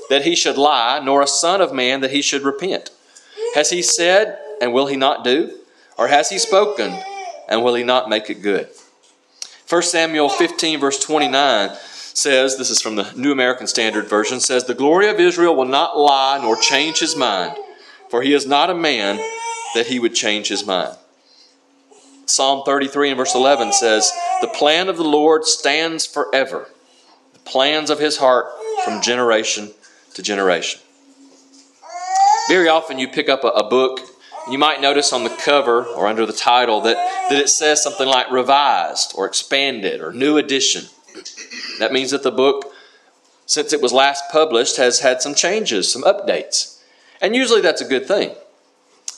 that 0.08 0.22
he 0.22 0.36
should 0.36 0.56
lie, 0.56 1.00
nor 1.02 1.22
a 1.22 1.26
son 1.26 1.60
of 1.60 1.72
man 1.72 2.00
that 2.00 2.12
he 2.12 2.22
should 2.22 2.42
repent. 2.42 2.90
Has 3.54 3.70
he 3.70 3.82
said, 3.82 4.38
and 4.60 4.72
will 4.72 4.86
he 4.86 4.96
not 4.96 5.24
do? 5.24 5.58
Or 5.98 6.08
has 6.08 6.30
he 6.30 6.38
spoken, 6.38 6.96
and 7.48 7.62
will 7.62 7.74
he 7.74 7.84
not 7.84 8.08
make 8.08 8.30
it 8.30 8.42
good? 8.42 8.68
1 9.68 9.82
Samuel 9.82 10.28
15, 10.28 10.80
verse 10.80 10.98
29 10.98 11.70
says, 12.14 12.56
this 12.56 12.70
is 12.70 12.80
from 12.80 12.96
the 12.96 13.12
New 13.16 13.32
American 13.32 13.66
Standard 13.66 14.06
Version, 14.06 14.40
says, 14.40 14.64
The 14.64 14.74
glory 14.74 15.08
of 15.08 15.18
Israel 15.18 15.56
will 15.56 15.64
not 15.64 15.98
lie 15.98 16.38
nor 16.40 16.56
change 16.56 17.00
his 17.00 17.16
mind, 17.16 17.56
for 18.08 18.22
he 18.22 18.34
is 18.34 18.46
not 18.46 18.70
a 18.70 18.74
man 18.74 19.16
that 19.74 19.86
he 19.88 19.98
would 19.98 20.14
change 20.14 20.48
his 20.48 20.64
mind. 20.64 20.96
Psalm 22.26 22.62
33 22.64 23.10
and 23.10 23.18
verse 23.18 23.34
11 23.34 23.72
says, 23.72 24.10
The 24.40 24.48
plan 24.48 24.88
of 24.88 24.96
the 24.96 25.04
Lord 25.04 25.44
stands 25.44 26.06
forever, 26.06 26.68
the 27.32 27.38
plans 27.40 27.90
of 27.90 27.98
his 27.98 28.16
heart 28.18 28.46
from 28.84 29.02
generation 29.02 29.72
to 30.14 30.22
generation. 30.22 30.80
Very 32.48 32.68
often 32.68 32.98
you 32.98 33.08
pick 33.08 33.28
up 33.28 33.44
a, 33.44 33.48
a 33.48 33.68
book, 33.68 34.00
you 34.50 34.58
might 34.58 34.80
notice 34.80 35.12
on 35.12 35.24
the 35.24 35.30
cover 35.30 35.84
or 35.84 36.06
under 36.06 36.26
the 36.26 36.32
title 36.32 36.80
that, 36.82 36.96
that 37.30 37.38
it 37.38 37.48
says 37.48 37.82
something 37.82 38.06
like 38.06 38.30
revised 38.30 39.12
or 39.16 39.26
expanded 39.26 40.00
or 40.00 40.12
new 40.12 40.36
edition. 40.36 40.84
That 41.78 41.92
means 41.92 42.10
that 42.10 42.22
the 42.22 42.30
book, 42.30 42.72
since 43.46 43.72
it 43.72 43.80
was 43.80 43.92
last 43.92 44.24
published, 44.30 44.76
has 44.76 45.00
had 45.00 45.22
some 45.22 45.34
changes, 45.34 45.90
some 45.90 46.02
updates. 46.02 46.82
And 47.22 47.34
usually 47.34 47.62
that's 47.62 47.80
a 47.80 47.88
good 47.88 48.06
thing. 48.06 48.34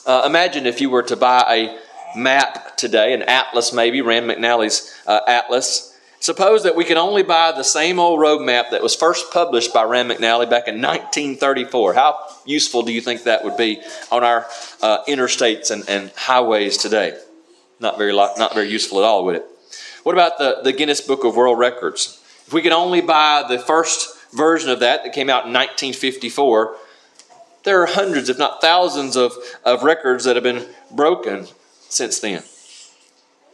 Uh, 0.05 0.23
imagine 0.25 0.65
if 0.65 0.79
you 0.79 0.89
were 0.89 1.03
to 1.03 1.17
buy 1.17 1.43
a 1.49 1.86
map 2.15 2.77
today, 2.77 3.13
an 3.13 3.23
atlas 3.23 3.73
maybe, 3.73 4.01
Rand 4.01 4.29
McNally's 4.29 4.95
uh, 5.05 5.19
atlas. 5.27 5.97
Suppose 6.19 6.63
that 6.63 6.75
we 6.75 6.83
could 6.83 6.97
only 6.97 7.21
buy 7.21 7.51
the 7.51 7.63
same 7.63 7.99
old 7.99 8.19
road 8.19 8.41
map 8.41 8.71
that 8.71 8.81
was 8.81 8.95
first 8.95 9.31
published 9.31 9.73
by 9.73 9.83
Rand 9.83 10.09
McNally 10.09 10.49
back 10.49 10.67
in 10.67 10.81
1934. 10.81 11.93
How 11.93 12.19
useful 12.45 12.81
do 12.81 12.91
you 12.91 13.01
think 13.01 13.23
that 13.23 13.43
would 13.43 13.55
be 13.55 13.81
on 14.11 14.23
our 14.23 14.47
uh, 14.81 15.03
interstates 15.05 15.69
and, 15.69 15.87
and 15.87 16.11
highways 16.15 16.77
today? 16.77 17.17
Not 17.79 17.97
very, 17.99 18.13
not 18.13 18.53
very 18.55 18.69
useful 18.69 18.97
at 18.99 19.05
all, 19.05 19.25
would 19.25 19.35
it? 19.35 19.45
What 20.03 20.13
about 20.13 20.39
the, 20.39 20.61
the 20.63 20.73
Guinness 20.73 21.01
Book 21.01 21.23
of 21.23 21.35
World 21.35 21.59
Records? 21.59 22.23
If 22.47 22.53
we 22.53 22.61
could 22.61 22.71
only 22.71 23.01
buy 23.01 23.45
the 23.47 23.59
first 23.59 24.17
version 24.33 24.71
of 24.71 24.79
that 24.79 25.03
that 25.03 25.13
came 25.13 25.29
out 25.29 25.45
in 25.45 25.53
1954, 25.53 26.75
there 27.63 27.81
are 27.81 27.85
hundreds, 27.85 28.29
if 28.29 28.39
not 28.39 28.61
thousands, 28.61 29.15
of, 29.15 29.33
of 29.65 29.83
records 29.83 30.23
that 30.23 30.35
have 30.35 30.43
been 30.43 30.65
broken 30.89 31.47
since 31.89 32.19
then. 32.19 32.43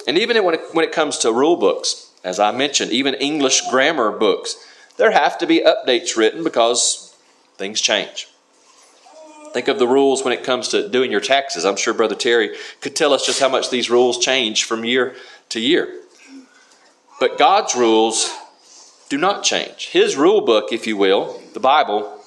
And 0.08 0.17
even 0.17 0.43
when 0.43 0.56
it, 0.56 0.62
when 0.74 0.86
it 0.86 0.91
comes 0.91 1.17
to 1.19 1.32
rule 1.32 1.56
books, 1.56 2.12
as 2.24 2.39
I 2.39 2.52
mentioned, 2.52 2.91
even 2.91 3.13
English 3.15 3.62
grammar 3.69 4.12
books, 4.12 4.56
there 4.98 5.12
have 5.12 5.38
to 5.39 5.48
be 5.48 5.62
updates 5.62 6.15
written 6.15 6.43
because 6.43 7.15
things 7.56 7.82
change. 7.82 8.28
Think 9.54 9.67
of 9.67 9.78
the 9.78 9.88
rules 9.88 10.24
when 10.24 10.34
it 10.34 10.43
comes 10.43 10.69
to 10.69 10.89
doing 10.89 11.12
your 11.12 11.22
taxes. 11.22 11.63
I'm 11.63 11.76
sure 11.76 11.93
Brother 11.93 12.15
Terry 12.15 12.56
could 12.82 12.96
tell 12.96 13.13
us 13.13 13.26
just 13.26 13.39
how 13.39 13.50
much 13.50 13.69
these 13.69 13.89
rules 13.89 14.17
change 14.17 14.63
from 14.63 14.84
year 14.84 15.15
to 15.50 15.60
year. 15.60 16.02
But 17.19 17.38
God's 17.38 17.76
rules 17.76 18.32
do 19.10 19.17
not 19.17 19.43
change. 19.43 19.89
His 19.89 20.15
rule 20.15 20.41
book, 20.41 20.74
if 20.74 20.88
you 20.88 20.98
will, 20.98 21.39
the 21.54 21.60
Bible, 21.60 22.19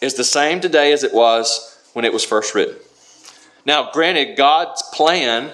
is 0.00 0.14
the 0.14 0.24
same 0.24 0.60
today 0.60 0.92
as 0.92 1.02
it 1.02 1.12
was 1.12 1.76
when 1.94 2.04
it 2.04 2.12
was 2.12 2.24
first 2.24 2.54
written. 2.54 2.76
Now, 3.68 3.90
granted, 3.92 4.34
God's 4.34 4.82
plan, 4.94 5.52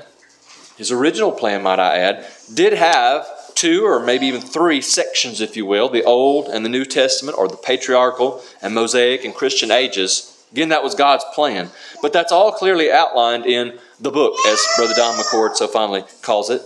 his 0.79 0.93
original 0.93 1.33
plan, 1.33 1.65
might 1.65 1.81
I 1.81 1.99
add, 1.99 2.25
did 2.55 2.73
have 2.73 3.27
two 3.57 3.85
or 3.85 3.99
maybe 3.99 4.27
even 4.27 4.41
three 4.41 4.81
sections, 4.83 5.41
if 5.41 5.57
you 5.57 5.67
will 5.67 5.89
the 5.89 6.05
Old 6.05 6.47
and 6.47 6.65
the 6.65 6.69
New 6.69 6.85
Testament, 6.85 7.37
or 7.37 7.49
the 7.49 7.57
patriarchal 7.57 8.41
and 8.63 8.73
Mosaic 8.73 9.25
and 9.25 9.35
Christian 9.35 9.73
ages. 9.73 10.47
Again, 10.53 10.69
that 10.69 10.85
was 10.85 10.95
God's 10.95 11.25
plan. 11.35 11.71
But 12.03 12.13
that's 12.13 12.31
all 12.31 12.53
clearly 12.53 12.93
outlined 12.93 13.47
in 13.47 13.81
the 13.99 14.13
book, 14.13 14.37
as 14.47 14.65
Brother 14.77 14.95
Don 14.95 15.19
McCord 15.19 15.57
so 15.57 15.67
finally 15.67 16.05
calls 16.23 16.51
it. 16.51 16.63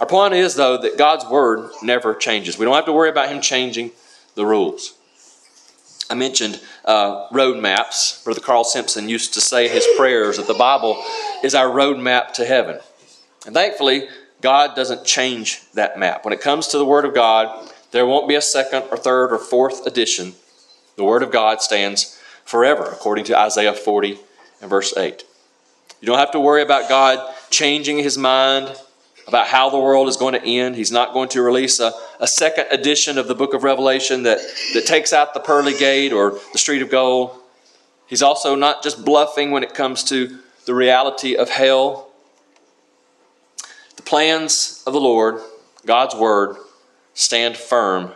Our 0.00 0.06
point 0.06 0.32
is, 0.32 0.54
though, 0.54 0.78
that 0.78 0.96
God's 0.96 1.26
Word 1.26 1.68
never 1.82 2.14
changes. 2.14 2.56
We 2.56 2.64
don't 2.64 2.74
have 2.74 2.86
to 2.86 2.92
worry 2.94 3.10
about 3.10 3.28
Him 3.28 3.42
changing 3.42 3.90
the 4.34 4.46
rules. 4.46 4.94
I 6.10 6.14
mentioned 6.14 6.60
uh. 6.84 7.28
Brother 7.30 8.40
Carl 8.40 8.64
Simpson 8.64 9.08
used 9.08 9.34
to 9.34 9.40
say 9.40 9.68
his 9.68 9.86
prayers 9.96 10.36
that 10.38 10.46
the 10.46 10.54
Bible 10.54 11.02
is 11.42 11.54
our 11.54 11.70
road 11.70 11.98
map 11.98 12.34
to 12.34 12.44
heaven. 12.44 12.78
And 13.46 13.54
thankfully, 13.54 14.08
God 14.40 14.74
doesn't 14.74 15.04
change 15.04 15.60
that 15.72 15.98
map. 15.98 16.24
When 16.24 16.32
it 16.32 16.40
comes 16.40 16.68
to 16.68 16.78
the 16.78 16.84
Word 16.84 17.04
of 17.04 17.14
God, 17.14 17.70
there 17.90 18.06
won't 18.06 18.28
be 18.28 18.34
a 18.34 18.42
second 18.42 18.84
or 18.90 18.96
third 18.96 19.32
or 19.32 19.38
fourth 19.38 19.86
edition. 19.86 20.34
The 20.96 21.04
Word 21.04 21.22
of 21.22 21.30
God 21.30 21.60
stands 21.60 22.20
forever, 22.44 22.84
according 22.84 23.24
to 23.26 23.38
Isaiah 23.38 23.74
40 23.74 24.18
and 24.60 24.70
verse 24.70 24.96
8. 24.96 25.24
You 26.00 26.06
don't 26.06 26.18
have 26.18 26.32
to 26.32 26.40
worry 26.40 26.62
about 26.62 26.88
God 26.88 27.34
changing 27.50 27.98
his 27.98 28.16
mind 28.16 28.74
about 29.28 29.46
how 29.46 29.68
the 29.68 29.78
world 29.78 30.08
is 30.08 30.16
going 30.16 30.32
to 30.32 30.42
end. 30.42 30.74
He's 30.74 30.90
not 30.90 31.12
going 31.12 31.28
to 31.30 31.42
release 31.42 31.78
a, 31.80 31.92
a 32.18 32.26
second 32.26 32.66
edition 32.70 33.18
of 33.18 33.28
the 33.28 33.34
book 33.34 33.52
of 33.52 33.62
Revelation 33.62 34.22
that, 34.22 34.38
that 34.72 34.86
takes 34.86 35.12
out 35.12 35.34
the 35.34 35.40
pearly 35.40 35.76
gate 35.76 36.14
or 36.14 36.40
the 36.52 36.58
street 36.58 36.80
of 36.80 36.90
gold. 36.90 37.38
He's 38.06 38.22
also 38.22 38.54
not 38.54 38.82
just 38.82 39.04
bluffing 39.04 39.50
when 39.50 39.62
it 39.62 39.74
comes 39.74 40.02
to 40.04 40.38
the 40.64 40.74
reality 40.74 41.36
of 41.36 41.50
hell. 41.50 42.08
The 43.96 44.02
plans 44.02 44.82
of 44.86 44.94
the 44.94 45.00
Lord, 45.00 45.42
God's 45.84 46.14
word, 46.14 46.56
stand 47.12 47.56
firm 47.56 48.12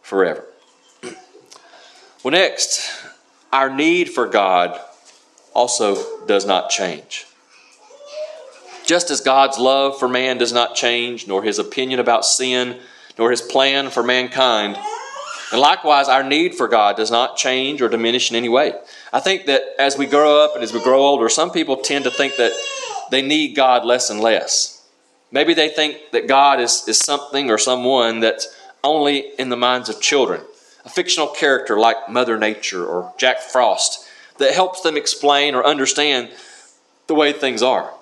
forever. 0.00 0.46
Well, 2.22 2.32
next, 2.32 2.90
our 3.52 3.70
need 3.70 4.10
for 4.10 4.26
God 4.26 4.80
also 5.54 6.26
does 6.26 6.44
not 6.44 6.70
change. 6.70 7.24
Just 8.86 9.10
as 9.10 9.20
God's 9.20 9.58
love 9.58 9.98
for 9.98 10.08
man 10.08 10.38
does 10.38 10.52
not 10.52 10.76
change, 10.76 11.26
nor 11.26 11.42
his 11.42 11.58
opinion 11.58 11.98
about 11.98 12.24
sin, 12.24 12.78
nor 13.18 13.30
his 13.30 13.42
plan 13.42 13.90
for 13.90 14.02
mankind. 14.02 14.78
And 15.52 15.60
likewise, 15.60 16.08
our 16.08 16.22
need 16.22 16.54
for 16.54 16.68
God 16.68 16.96
does 16.96 17.10
not 17.10 17.36
change 17.36 17.82
or 17.82 17.88
diminish 17.88 18.30
in 18.30 18.36
any 18.36 18.48
way. 18.48 18.74
I 19.12 19.20
think 19.20 19.46
that 19.46 19.62
as 19.78 19.98
we 19.98 20.06
grow 20.06 20.44
up 20.44 20.54
and 20.54 20.62
as 20.62 20.72
we 20.72 20.82
grow 20.82 21.00
older, 21.00 21.28
some 21.28 21.50
people 21.50 21.76
tend 21.76 22.04
to 22.04 22.10
think 22.10 22.36
that 22.36 22.52
they 23.10 23.22
need 23.22 23.54
God 23.54 23.84
less 23.84 24.08
and 24.08 24.20
less. 24.20 24.84
Maybe 25.32 25.54
they 25.54 25.68
think 25.68 25.98
that 26.12 26.28
God 26.28 26.60
is, 26.60 26.86
is 26.86 26.98
something 26.98 27.50
or 27.50 27.58
someone 27.58 28.20
that's 28.20 28.54
only 28.84 29.32
in 29.38 29.48
the 29.48 29.56
minds 29.56 29.88
of 29.88 30.00
children, 30.00 30.42
a 30.84 30.88
fictional 30.88 31.28
character 31.28 31.78
like 31.78 32.08
Mother 32.08 32.38
Nature 32.38 32.86
or 32.86 33.12
Jack 33.18 33.40
Frost 33.40 34.08
that 34.38 34.54
helps 34.54 34.80
them 34.82 34.96
explain 34.96 35.54
or 35.54 35.64
understand 35.64 36.30
the 37.06 37.14
way 37.14 37.32
things 37.32 37.62
are. 37.62 37.92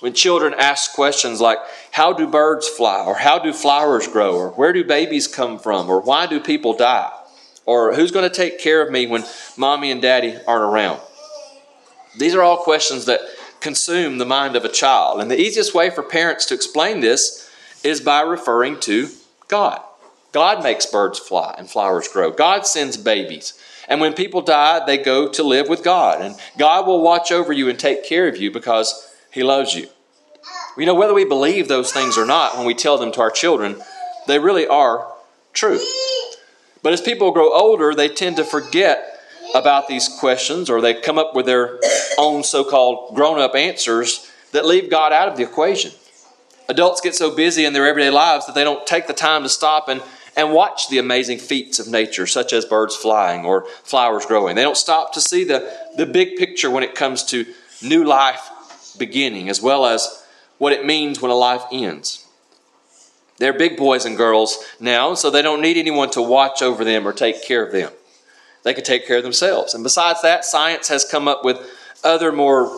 When 0.00 0.12
children 0.12 0.54
ask 0.58 0.92
questions 0.92 1.40
like, 1.40 1.58
How 1.92 2.12
do 2.12 2.26
birds 2.26 2.68
fly? 2.68 3.04
or 3.04 3.16
How 3.16 3.38
do 3.38 3.52
flowers 3.52 4.06
grow? 4.08 4.36
or 4.36 4.50
Where 4.50 4.72
do 4.72 4.84
babies 4.84 5.26
come 5.26 5.58
from? 5.58 5.88
or 5.88 6.00
Why 6.00 6.26
do 6.26 6.40
people 6.40 6.74
die? 6.76 7.12
or 7.64 7.94
Who's 7.94 8.12
going 8.12 8.28
to 8.28 8.34
take 8.34 8.60
care 8.60 8.82
of 8.82 8.90
me 8.92 9.06
when 9.06 9.24
mommy 9.56 9.90
and 9.90 10.02
daddy 10.02 10.36
aren't 10.46 10.64
around? 10.72 11.00
These 12.18 12.34
are 12.34 12.42
all 12.42 12.58
questions 12.58 13.06
that 13.06 13.20
consume 13.60 14.18
the 14.18 14.26
mind 14.26 14.56
of 14.56 14.64
a 14.64 14.70
child. 14.70 15.20
And 15.20 15.30
the 15.30 15.40
easiest 15.40 15.74
way 15.74 15.90
for 15.90 16.02
parents 16.02 16.46
to 16.46 16.54
explain 16.54 17.00
this 17.00 17.50
is 17.82 18.00
by 18.00 18.20
referring 18.20 18.80
to 18.80 19.08
God. 19.48 19.80
God 20.32 20.62
makes 20.62 20.86
birds 20.86 21.18
fly 21.18 21.54
and 21.56 21.68
flowers 21.68 22.08
grow. 22.08 22.30
God 22.30 22.66
sends 22.66 22.96
babies. 22.96 23.54
And 23.88 24.00
when 24.00 24.12
people 24.14 24.42
die, 24.42 24.84
they 24.84 24.98
go 24.98 25.28
to 25.28 25.42
live 25.42 25.68
with 25.68 25.82
God. 25.82 26.20
And 26.20 26.34
God 26.58 26.86
will 26.86 27.02
watch 27.02 27.30
over 27.32 27.52
you 27.52 27.68
and 27.68 27.78
take 27.78 28.04
care 28.04 28.28
of 28.28 28.36
you 28.36 28.50
because 28.50 29.14
he 29.36 29.42
loves 29.42 29.74
you. 29.74 29.86
You 30.78 30.86
know, 30.86 30.94
whether 30.94 31.14
we 31.14 31.26
believe 31.26 31.68
those 31.68 31.92
things 31.92 32.16
or 32.18 32.24
not, 32.24 32.56
when 32.56 32.66
we 32.66 32.74
tell 32.74 32.96
them 32.96 33.12
to 33.12 33.20
our 33.20 33.30
children, 33.30 33.76
they 34.26 34.38
really 34.38 34.66
are 34.66 35.12
true. 35.52 35.78
But 36.82 36.94
as 36.94 37.00
people 37.02 37.32
grow 37.32 37.52
older, 37.52 37.94
they 37.94 38.08
tend 38.08 38.36
to 38.36 38.44
forget 38.44 39.20
about 39.54 39.88
these 39.88 40.08
questions 40.08 40.70
or 40.70 40.80
they 40.80 40.94
come 40.94 41.18
up 41.18 41.34
with 41.34 41.46
their 41.46 41.78
own 42.18 42.42
so 42.42 42.64
called 42.64 43.14
grown 43.14 43.38
up 43.38 43.54
answers 43.54 44.30
that 44.52 44.64
leave 44.64 44.90
God 44.90 45.12
out 45.12 45.28
of 45.28 45.36
the 45.36 45.42
equation. 45.42 45.92
Adults 46.68 47.00
get 47.02 47.14
so 47.14 47.34
busy 47.34 47.64
in 47.64 47.74
their 47.74 47.86
everyday 47.86 48.10
lives 48.10 48.46
that 48.46 48.54
they 48.54 48.64
don't 48.64 48.86
take 48.86 49.06
the 49.06 49.12
time 49.12 49.42
to 49.42 49.48
stop 49.50 49.88
and, 49.88 50.02
and 50.34 50.52
watch 50.52 50.88
the 50.88 50.98
amazing 50.98 51.38
feats 51.38 51.78
of 51.78 51.88
nature, 51.88 52.26
such 52.26 52.54
as 52.54 52.64
birds 52.64 52.96
flying 52.96 53.44
or 53.44 53.66
flowers 53.84 54.24
growing. 54.24 54.56
They 54.56 54.62
don't 54.62 54.76
stop 54.78 55.12
to 55.12 55.20
see 55.20 55.44
the, 55.44 55.70
the 55.96 56.06
big 56.06 56.36
picture 56.36 56.70
when 56.70 56.82
it 56.82 56.94
comes 56.94 57.22
to 57.24 57.44
new 57.82 58.02
life 58.02 58.50
beginning, 58.96 59.48
as 59.48 59.62
well 59.62 59.86
as 59.86 60.24
what 60.58 60.72
it 60.72 60.86
means 60.86 61.20
when 61.20 61.30
a 61.30 61.34
life 61.34 61.62
ends. 61.70 62.26
They're 63.38 63.52
big 63.52 63.76
boys 63.76 64.04
and 64.04 64.16
girls 64.16 64.58
now, 64.80 65.14
so 65.14 65.30
they 65.30 65.42
don't 65.42 65.60
need 65.60 65.76
anyone 65.76 66.10
to 66.10 66.22
watch 66.22 66.62
over 66.62 66.84
them 66.84 67.06
or 67.06 67.12
take 67.12 67.44
care 67.44 67.64
of 67.64 67.72
them. 67.72 67.92
They 68.62 68.74
can 68.74 68.84
take 68.84 69.06
care 69.06 69.18
of 69.18 69.22
themselves. 69.22 69.74
And 69.74 69.84
besides 69.84 70.22
that, 70.22 70.44
science 70.44 70.88
has 70.88 71.04
come 71.04 71.28
up 71.28 71.44
with 71.44 71.60
other 72.02 72.32
more 72.32 72.68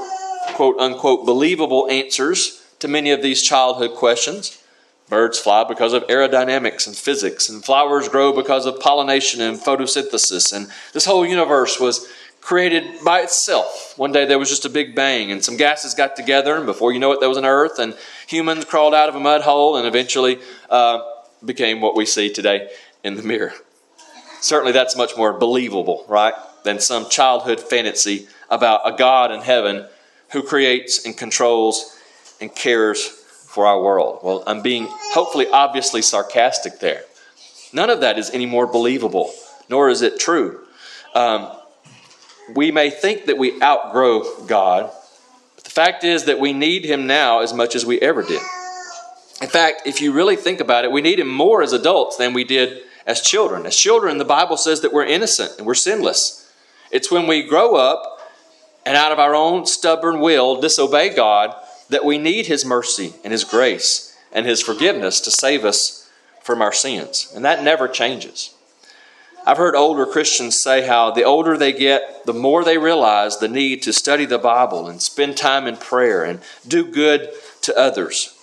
quote 0.55 0.79
unquote 0.79 1.25
believable 1.25 1.89
answers 1.91 2.63
to 2.81 2.89
many 2.89 3.11
of 3.11 3.23
these 3.23 3.43
childhood 3.43 3.95
questions. 3.95 4.63
Birds 5.09 5.39
fly 5.39 5.65
because 5.65 5.95
of 5.95 6.07
aerodynamics 6.09 6.87
and 6.87 6.95
physics, 6.95 7.49
and 7.49 7.65
flowers 7.65 8.09
grow 8.09 8.33
because 8.33 8.67
of 8.67 8.79
pollination 8.81 9.41
and 9.41 9.57
photosynthesis. 9.57 10.53
And 10.53 10.71
this 10.93 11.07
whole 11.07 11.25
universe 11.25 11.81
was 11.81 12.07
created 12.49 13.05
by 13.05 13.21
itself. 13.21 13.93
One 13.99 14.11
day 14.11 14.25
there 14.25 14.39
was 14.39 14.49
just 14.49 14.65
a 14.65 14.71
big 14.71 14.95
bang, 14.95 15.31
and 15.31 15.45
some 15.45 15.59
gases 15.59 15.93
got 15.93 16.17
together, 16.17 16.57
and 16.57 16.65
before 16.65 16.95
you 16.95 16.99
know 16.99 17.13
it, 17.13 17.21
there 17.21 17.29
was 17.29 17.37
an 17.37 17.45
earth, 17.45 17.79
and 17.79 17.95
humans 18.27 18.65
crawled 18.65 18.95
out 18.95 19.11
of 19.11 19.15
a 19.15 19.21
mud 19.21 19.43
hole 19.43 19.77
and 19.77 19.87
eventually 19.87 20.39
uh, 20.71 21.03
became 21.45 21.83
what 21.83 21.95
we 21.95 22.07
see 22.07 22.33
today 22.33 22.71
in 23.05 23.17
the 23.17 23.23
mirror. 23.23 23.53
Certainly, 24.41 24.73
that's 24.73 24.97
much 24.97 25.15
more 25.15 25.35
believable, 25.35 26.07
right, 26.09 26.33
than 26.65 26.81
some 26.81 27.11
childhood 27.11 27.61
fantasy 27.61 28.29
about 28.49 28.81
a 28.87 28.97
God 28.97 29.31
in 29.31 29.43
heaven 29.43 29.87
who 30.31 30.43
creates 30.43 31.05
and 31.05 31.15
controls 31.15 31.99
and 32.41 32.55
cares 32.55 33.05
for 33.05 33.67
our 33.67 33.83
world. 33.83 34.21
Well, 34.23 34.43
I'm 34.47 34.63
being 34.63 34.89
hopefully 34.89 35.49
obviously 35.53 36.01
sarcastic 36.01 36.81
there. 36.81 37.03
None 37.75 37.91
of 37.91 38.01
that 38.01 38.19
is 38.19 38.31
any 38.31 38.47
more 38.47 38.67
believable, 38.67 39.35
nor 39.69 39.91
is 39.91 40.01
it 40.01 40.19
true. 40.19 40.65
Um, 41.15 41.53
we 42.55 42.71
may 42.71 42.91
think 42.91 43.27
that 43.27 43.39
we 43.39 43.61
outgrow 43.63 44.45
God, 44.47 44.91
but 45.55 45.65
the 45.65 45.71
fact 45.71 46.05
is 46.05 46.25
that 46.25 46.41
we 46.41 46.53
need 46.53 46.85
Him 46.85 47.07
now 47.07 47.41
as 47.41 47.53
much 47.53 47.75
as 47.75 47.85
we 47.85 48.01
ever 48.01 48.23
did. 48.23 48.41
In 49.41 49.49
fact, 49.49 49.83
if 49.87 50.01
you 50.01 50.13
really 50.13 50.37
think 50.37 50.61
about 50.61 50.85
it, 50.85 50.93
we 50.93 51.03
need 51.03 51.21
Him 51.21 51.29
more 51.29 51.63
as 51.63 51.73
adults 51.73 52.17
than 52.17 52.33
we 52.33 52.45
did 52.45 52.83
as 53.07 53.21
children. 53.21 53.67
As 53.67 53.77
children, 53.77 54.19
the 54.19 54.25
Bible 54.25 54.57
says 54.57 54.81
that 54.81 54.93
we're 54.93 55.05
innocent 55.05 55.53
and 55.59 55.67
we're 55.67 55.75
sinless. 55.75 56.53
It's 56.91 57.11
when 57.11 57.27
we 57.27 57.43
grow 57.43 57.77
up 57.77 58.21
and 58.85 58.97
out 58.97 59.13
of 59.13 59.19
our 59.19 59.35
own 59.35 59.67
stubborn 59.67 60.21
will 60.21 60.61
disobey 60.61 61.15
God 61.15 61.55
that 61.91 62.05
we 62.05 62.19
need 62.19 62.47
His 62.47 62.65
mercy 62.65 63.15
and 63.23 63.33
His 63.33 63.45
grace 63.45 64.17
and 64.33 64.47
His 64.47 64.63
forgiveness 64.63 65.21
to 65.21 65.31
save 65.31 65.65
us 65.65 66.11
from 66.43 66.63
our 66.63 66.73
sins. 66.73 67.31
And 67.35 67.45
that 67.45 67.63
never 67.63 67.89
changes. 67.89 68.55
I've 69.49 69.57
heard 69.57 69.75
older 69.75 70.07
Christians 70.07 70.61
say 70.63 70.87
how 70.87 71.11
the 71.11 71.25
older 71.25 71.57
they 71.57 71.73
get, 71.73 72.27
the 72.27 72.35
more 72.35 72.63
they 72.63 72.79
realize 72.79 73.39
the 73.39 73.49
need 73.49 73.83
to 73.83 73.93
study 73.93 74.27
the 74.27 74.39
Bible 74.39 74.87
and 74.89 75.01
spend 75.01 75.37
time 75.37 75.67
in 75.67 75.77
prayer 75.77 76.23
and 76.23 76.41
do 76.67 76.87
good 76.87 77.31
to 77.63 77.77
others. 77.77 78.35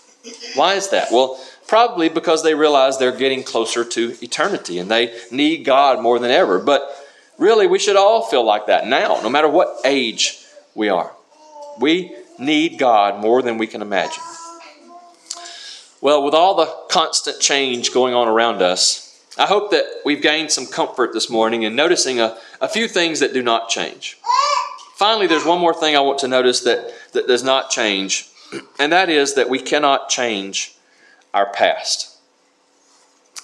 Why 0.56 0.74
is 0.74 0.90
that? 0.90 1.10
Well, 1.12 1.40
probably 1.68 2.10
because 2.10 2.44
they 2.44 2.56
realize 2.56 2.98
they're 2.98 3.16
getting 3.16 3.44
closer 3.44 3.86
to 3.86 4.16
eternity 4.22 4.80
and 4.80 4.90
they 4.90 5.16
need 5.32 5.64
God 5.64 6.02
more 6.02 6.18
than 6.20 6.32
ever. 6.32 6.60
But 6.60 6.92
Really, 7.38 7.68
we 7.68 7.80
should 7.80 7.98
all 7.98 8.24
feel 8.24 8.46
like 8.46 8.68
that 8.68 8.88
now, 8.88 9.20
no 9.22 9.30
matter 9.30 9.50
what 9.50 9.82
age 9.84 10.40
we 10.74 10.90
are. 10.90 11.12
We 11.80 12.16
need 12.40 12.80
God 12.80 13.22
more 13.22 13.42
than 13.42 13.58
we 13.58 13.68
can 13.68 13.82
imagine. 13.82 14.24
Well, 16.00 16.24
with 16.24 16.34
all 16.34 16.56
the 16.56 16.74
constant 16.90 17.42
change 17.42 17.94
going 17.94 18.14
on 18.14 18.28
around 18.28 18.62
us, 18.62 19.05
I 19.38 19.46
hope 19.48 19.72
that 19.72 19.86
we've 20.06 20.22
gained 20.22 20.52
some 20.52 20.66
comfort 20.66 21.12
this 21.14 21.30
morning 21.30 21.64
in 21.64 21.76
noticing 21.76 22.20
a, 22.20 22.38
a 22.62 22.70
few 22.70 22.88
things 22.88 23.20
that 23.20 23.34
do 23.34 23.44
not 23.44 23.68
change. 23.68 24.18
Finally, 24.96 25.28
there's 25.28 25.46
one 25.46 25.60
more 25.60 25.74
thing 25.74 25.96
I 25.96 26.00
want 26.00 26.20
to 26.20 26.28
notice 26.28 26.62
that, 26.62 26.90
that 27.12 27.28
does 27.28 27.44
not 27.44 27.70
change, 27.70 28.30
and 28.80 28.94
that 28.94 29.10
is 29.10 29.34
that 29.34 29.50
we 29.50 29.60
cannot 29.60 30.08
change 30.08 30.76
our 31.34 31.52
past. 31.52 32.16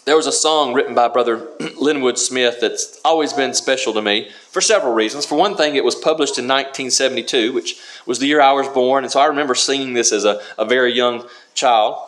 There 0.05 0.15
was 0.15 0.27
a 0.27 0.31
song 0.31 0.73
written 0.73 0.95
by 0.95 1.09
Brother 1.09 1.47
Linwood 1.79 2.17
Smith 2.17 2.59
that's 2.61 2.99
always 3.03 3.33
been 3.33 3.53
special 3.53 3.93
to 3.93 4.01
me 4.01 4.31
for 4.49 4.61
several 4.61 4.93
reasons. 4.93 5.25
For 5.25 5.35
one 5.35 5.55
thing, 5.55 5.75
it 5.75 5.83
was 5.83 5.93
published 5.93 6.39
in 6.39 6.45
1972, 6.45 7.51
which 7.53 7.75
was 8.05 8.19
the 8.19 8.27
year 8.27 8.41
I 8.41 8.53
was 8.53 8.67
born, 8.69 9.03
and 9.03 9.11
so 9.11 9.19
I 9.19 9.25
remember 9.25 9.53
singing 9.53 9.93
this 9.93 10.13
as 10.13 10.23
a, 10.23 10.41
a 10.57 10.65
very 10.65 10.93
young 10.93 11.27
child. 11.53 11.99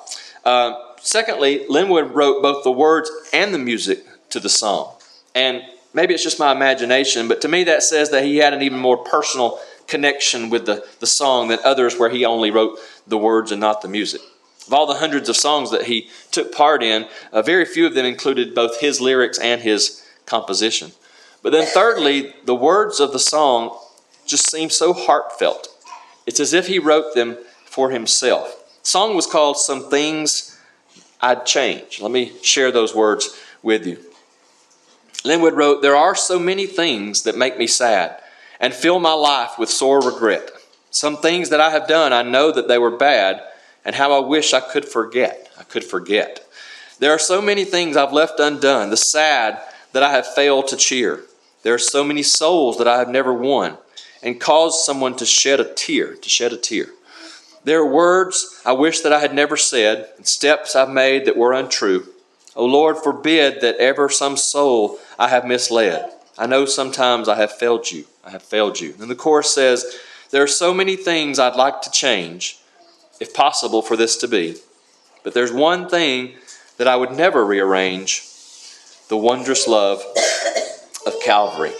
Uh, 0.45 0.73
secondly, 1.03 1.65
Linwood 1.69 2.15
wrote 2.15 2.41
both 2.41 2.63
the 2.63 2.71
words 2.71 3.11
and 3.31 3.53
the 3.53 3.59
music 3.59 4.05
to 4.29 4.39
the 4.39 4.49
song. 4.49 4.95
And 5.35 5.61
maybe 5.93 6.13
it's 6.13 6.23
just 6.23 6.39
my 6.39 6.51
imagination, 6.51 7.27
but 7.27 7.41
to 7.41 7.47
me 7.47 7.63
that 7.65 7.83
says 7.83 8.09
that 8.11 8.23
he 8.23 8.37
had 8.37 8.53
an 8.53 8.61
even 8.61 8.79
more 8.79 8.97
personal 8.97 9.59
connection 9.87 10.49
with 10.49 10.65
the, 10.65 10.85
the 10.99 11.07
song 11.07 11.49
than 11.49 11.59
others 11.63 11.97
where 11.97 12.09
he 12.09 12.25
only 12.25 12.51
wrote 12.51 12.79
the 13.07 13.17
words 13.17 13.51
and 13.51 13.61
not 13.61 13.81
the 13.81 13.87
music. 13.87 14.21
Of 14.65 14.73
all 14.73 14.87
the 14.87 14.95
hundreds 14.95 15.27
of 15.27 15.35
songs 15.35 15.71
that 15.71 15.83
he 15.83 16.09
took 16.31 16.53
part 16.53 16.81
in, 16.81 17.07
uh, 17.31 17.41
very 17.41 17.65
few 17.65 17.85
of 17.85 17.93
them 17.93 18.05
included 18.05 18.55
both 18.55 18.79
his 18.79 19.01
lyrics 19.01 19.37
and 19.37 19.61
his 19.61 20.07
composition. 20.25 20.93
But 21.41 21.51
then, 21.51 21.65
thirdly, 21.65 22.33
the 22.45 22.55
words 22.55 23.01
of 23.01 23.11
the 23.11 23.19
song 23.19 23.77
just 24.25 24.49
seem 24.49 24.69
so 24.69 24.93
heartfelt. 24.93 25.67
It's 26.25 26.39
as 26.39 26.53
if 26.53 26.67
he 26.67 26.79
wrote 26.79 27.13
them 27.13 27.37
for 27.65 27.91
himself. 27.91 28.55
The 28.83 28.89
song 28.89 29.15
was 29.15 29.27
called 29.27 29.57
Some 29.57 29.89
Things 29.89 30.52
I'd 31.23 31.45
Change. 31.45 32.01
Let 32.01 32.11
me 32.11 32.33
share 32.41 32.69
those 32.69 32.93
words 32.93 33.39
with 33.61 33.87
you. 33.87 33.97
Linwood 35.23 35.53
wrote, 35.53 35.81
There 35.81 35.95
are 35.95 36.15
so 36.15 36.37
many 36.37 36.67
things 36.67 37.23
that 37.23 37.37
make 37.37 37.57
me 37.57 37.65
sad 37.65 38.19
and 38.59 38.73
fill 38.73 38.99
my 38.99 39.13
life 39.13 39.57
with 39.57 39.69
sore 39.69 40.01
regret. 40.01 40.51
Some 40.91 41.17
things 41.17 41.49
that 41.49 41.61
I 41.61 41.69
have 41.69 41.87
done, 41.87 42.11
I 42.11 42.23
know 42.23 42.51
that 42.51 42.67
they 42.67 42.77
were 42.77 42.97
bad 42.97 43.41
and 43.85 43.95
how 43.95 44.11
I 44.11 44.19
wish 44.19 44.53
I 44.53 44.59
could 44.59 44.85
forget. 44.85 45.49
I 45.57 45.63
could 45.63 45.85
forget. 45.85 46.45
There 46.99 47.11
are 47.11 47.19
so 47.19 47.41
many 47.41 47.63
things 47.63 47.95
I've 47.95 48.13
left 48.13 48.39
undone, 48.39 48.89
the 48.89 48.97
sad 48.97 49.61
that 49.93 50.03
I 50.03 50.11
have 50.11 50.27
failed 50.27 50.67
to 50.67 50.77
cheer. 50.77 51.21
There 51.63 51.73
are 51.73 51.79
so 51.79 52.03
many 52.03 52.21
souls 52.21 52.77
that 52.77 52.87
I 52.87 52.97
have 52.97 53.09
never 53.09 53.33
won 53.33 53.77
and 54.21 54.41
caused 54.41 54.83
someone 54.83 55.15
to 55.17 55.25
shed 55.25 55.61
a 55.61 55.73
tear, 55.73 56.15
to 56.15 56.29
shed 56.29 56.51
a 56.51 56.57
tear. 56.57 56.87
There 57.63 57.79
are 57.79 57.85
words 57.85 58.61
I 58.65 58.73
wish 58.73 59.01
that 59.01 59.13
I 59.13 59.19
had 59.19 59.33
never 59.33 59.55
said, 59.55 60.09
and 60.17 60.27
steps 60.27 60.75
I've 60.75 60.89
made 60.89 61.25
that 61.25 61.37
were 61.37 61.53
untrue. 61.53 62.07
O 62.55 62.65
Lord, 62.65 62.97
forbid 62.97 63.61
that 63.61 63.77
ever 63.77 64.09
some 64.09 64.37
soul 64.37 64.99
I 65.17 65.29
have 65.29 65.45
misled. 65.45 66.11
I 66.37 66.45
know 66.45 66.65
sometimes 66.65 67.29
I 67.29 67.35
have 67.35 67.51
failed 67.51 67.89
you. 67.91 68.05
I 68.23 68.31
have 68.31 68.43
failed 68.43 68.79
you. 68.79 68.95
And 68.99 69.09
the 69.09 69.15
chorus 69.15 69.53
says, 69.53 69.99
There 70.31 70.43
are 70.43 70.47
so 70.47 70.73
many 70.73 70.95
things 70.95 71.39
I'd 71.39 71.55
like 71.55 71.81
to 71.83 71.91
change, 71.91 72.59
if 73.19 73.33
possible, 73.33 73.81
for 73.81 73.95
this 73.95 74.17
to 74.17 74.27
be. 74.27 74.55
But 75.23 75.33
there's 75.33 75.51
one 75.51 75.87
thing 75.89 76.35
that 76.77 76.87
I 76.87 76.95
would 76.95 77.11
never 77.11 77.45
rearrange 77.45 78.23
the 79.07 79.17
wondrous 79.17 79.67
love 79.67 80.03
of 81.05 81.19
Calvary. 81.21 81.73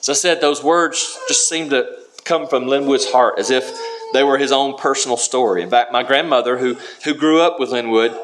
As 0.00 0.08
I 0.08 0.14
said, 0.14 0.40
those 0.40 0.62
words 0.62 1.18
just 1.28 1.48
seem 1.48 1.70
to 1.70 1.98
come 2.24 2.48
from 2.48 2.66
Linwood's 2.66 3.10
heart 3.10 3.38
as 3.38 3.50
if 3.50 3.70
they 4.12 4.22
were 4.22 4.38
his 4.38 4.52
own 4.52 4.76
personal 4.76 5.16
story. 5.16 5.62
In 5.62 5.70
fact, 5.70 5.92
my 5.92 6.02
grandmother, 6.02 6.58
who, 6.58 6.74
who 7.04 7.14
grew 7.14 7.40
up 7.40 7.58
with 7.58 7.70
Linwood, 7.70 8.16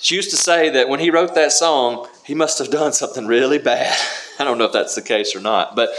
she 0.00 0.14
used 0.14 0.30
to 0.30 0.36
say 0.36 0.68
that 0.70 0.88
when 0.88 1.00
he 1.00 1.10
wrote 1.10 1.34
that 1.34 1.52
song, 1.52 2.06
he 2.24 2.34
must 2.34 2.58
have 2.58 2.70
done 2.70 2.92
something 2.92 3.26
really 3.26 3.58
bad. 3.58 3.96
I 4.38 4.44
don't 4.44 4.58
know 4.58 4.64
if 4.64 4.72
that's 4.72 4.94
the 4.94 5.02
case 5.02 5.34
or 5.34 5.40
not. 5.40 5.74
But 5.74 5.90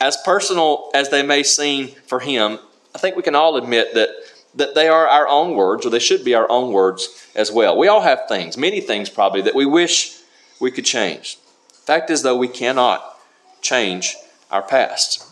as 0.00 0.16
personal 0.24 0.90
as 0.94 1.10
they 1.10 1.22
may 1.22 1.42
seem 1.42 1.88
for 2.06 2.20
him, 2.20 2.58
I 2.94 2.98
think 2.98 3.16
we 3.16 3.22
can 3.22 3.34
all 3.34 3.56
admit 3.56 3.94
that 3.94 4.10
that 4.54 4.74
they 4.74 4.88
are 4.88 5.06
our 5.06 5.28
own 5.28 5.54
words, 5.54 5.86
or 5.86 5.90
they 5.90 5.98
should 5.98 6.24
be 6.24 6.34
our 6.34 6.50
own 6.50 6.72
words 6.72 7.28
as 7.34 7.52
well. 7.52 7.78
We 7.78 7.88
all 7.88 8.00
have 8.00 8.22
things, 8.28 8.56
many 8.56 8.80
things 8.80 9.08
probably, 9.08 9.42
that 9.42 9.54
we 9.54 9.66
wish 9.66 10.18
we 10.60 10.70
could 10.70 10.84
change. 10.84 11.36
Fact 11.72 12.10
is, 12.10 12.22
though, 12.22 12.36
we 12.36 12.48
cannot 12.48 13.16
change 13.60 14.16
our 14.50 14.62
past. 14.62 15.24